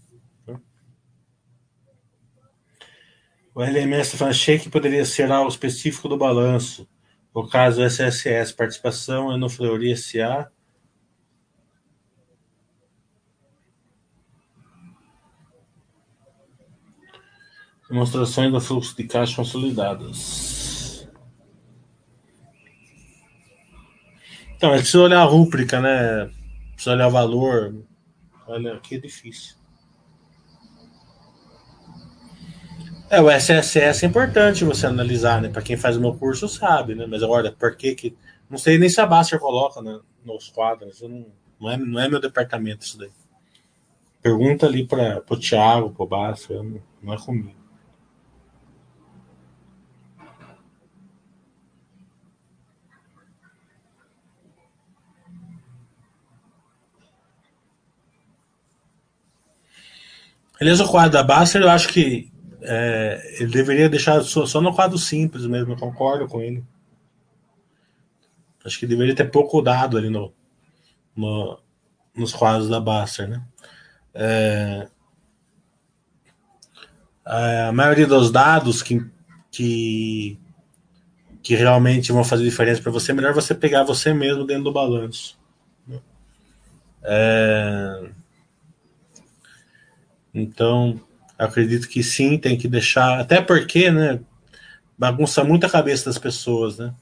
[3.58, 6.88] O LMS achei que poderia ser algo específico do balanço.
[7.34, 10.48] O caso SSS, participação no Fleury SA.
[17.90, 21.08] Demonstrações do fluxo de caixa consolidadas.
[24.54, 26.30] Então, é preciso olhar a rúbrica, né?
[26.74, 27.84] Precisa olhar o valor.
[28.46, 29.56] Olha, aqui é difícil.
[33.10, 35.48] É, o SSS é importante você analisar, né?
[35.48, 37.06] Para quem faz o meu curso sabe, né?
[37.06, 38.14] Mas agora, por que que.
[38.50, 41.00] Não sei nem se a Baster coloca né, nos quadros.
[41.00, 41.26] Não,
[41.58, 43.10] não, é, não é meu departamento isso daí.
[44.20, 47.56] Pergunta ali para o Thiago, para o não, não é comigo.
[60.60, 62.30] Beleza, o quadro da Baster, eu acho que
[62.60, 66.64] é, ele deveria deixar só, só, no quadro simples mesmo, eu concordo com ele.
[68.64, 70.32] Acho que deveria ter pouco dado ali no,
[71.16, 71.58] no
[72.14, 73.42] nos quadros da Baster, né?
[74.12, 74.88] É,
[77.24, 79.04] a maioria dos dados que,
[79.50, 80.38] que,
[81.42, 84.72] que realmente vão fazer diferença para você, é melhor você pegar você mesmo dentro do
[84.72, 85.38] balanço.
[85.86, 86.00] Né?
[87.02, 88.10] É,
[90.34, 91.00] então,
[91.38, 93.20] acredito que sim, tem que deixar.
[93.20, 94.20] Até porque, né?
[94.98, 96.92] Bagunça muito a cabeça das pessoas, né?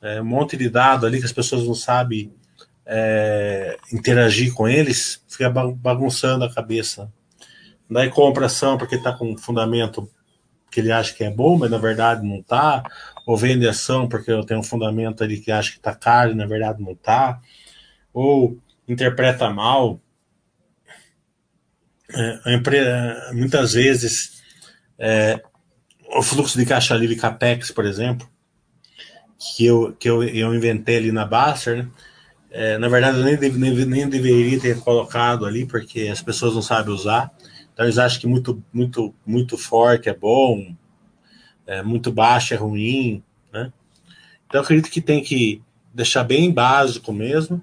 [0.00, 2.32] É, um monte de dado ali que as pessoas não sabem
[2.86, 7.10] é, interagir com eles, fica bagunçando a cabeça
[7.90, 10.08] daí compra ação porque está com fundamento
[10.70, 12.82] que ele acha que é bom, mas na verdade não está,
[13.26, 16.44] ou vende ação porque tenho um fundamento ali que acha que está caro e na
[16.44, 17.40] verdade não está,
[18.12, 20.00] ou interpreta mal.
[22.12, 24.42] É, muitas vezes
[24.98, 25.42] é,
[26.16, 28.28] o fluxo de caixa livre CAPEX, por exemplo,
[29.38, 31.90] que eu, que eu, eu inventei ali na Baster, né?
[32.58, 36.62] É, na verdade, eu nem, nem, nem, deveria ter colocado ali, porque as pessoas não
[36.62, 37.30] sabem usar.
[37.70, 40.74] Então, eles acham que muito, muito, muito forte é bom,
[41.66, 43.22] é, muito baixo é ruim.
[43.52, 43.70] Né?
[44.46, 45.60] Então, eu acredito que tem que
[45.92, 47.62] deixar bem básico mesmo,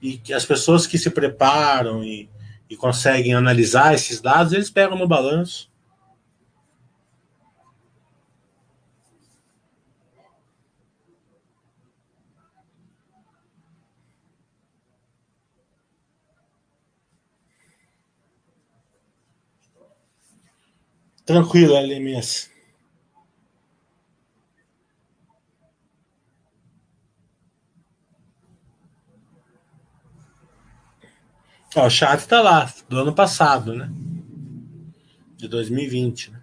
[0.00, 2.28] e que as pessoas que se preparam e,
[2.72, 5.70] e conseguem analisar esses dados, eles pegam no balanço
[21.26, 22.51] Tranquilo, LMS.
[31.74, 33.90] Ó, o chat tá lá, do ano passado, né?
[35.36, 36.40] De 2020, né?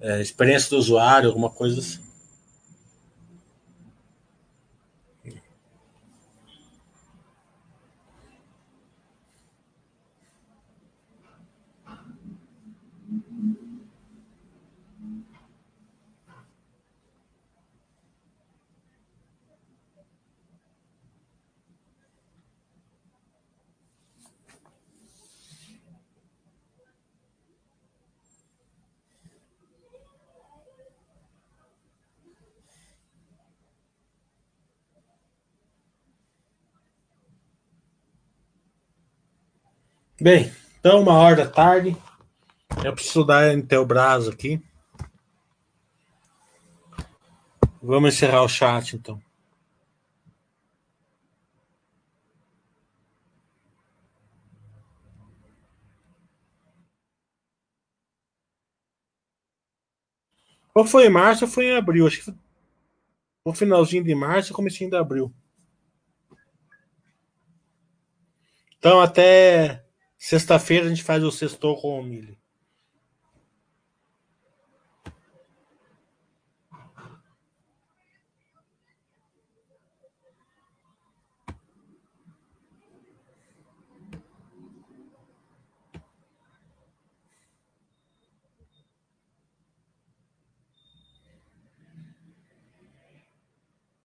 [0.00, 2.03] É, experiência do usuário, alguma coisa assim.
[40.24, 40.50] Bem,
[40.80, 41.94] então uma hora da tarde.
[42.82, 44.58] Eu preciso dar Intelbras aqui.
[47.82, 49.20] Vamos encerrar o chat então.
[60.74, 62.06] Ou foi em março ou foi em abril?
[62.06, 62.34] Acho que foi
[63.44, 65.30] no finalzinho de março e comecinho de abril.
[68.78, 69.83] Então até
[70.26, 72.38] Sexta-feira a gente faz o sextou com o Mili.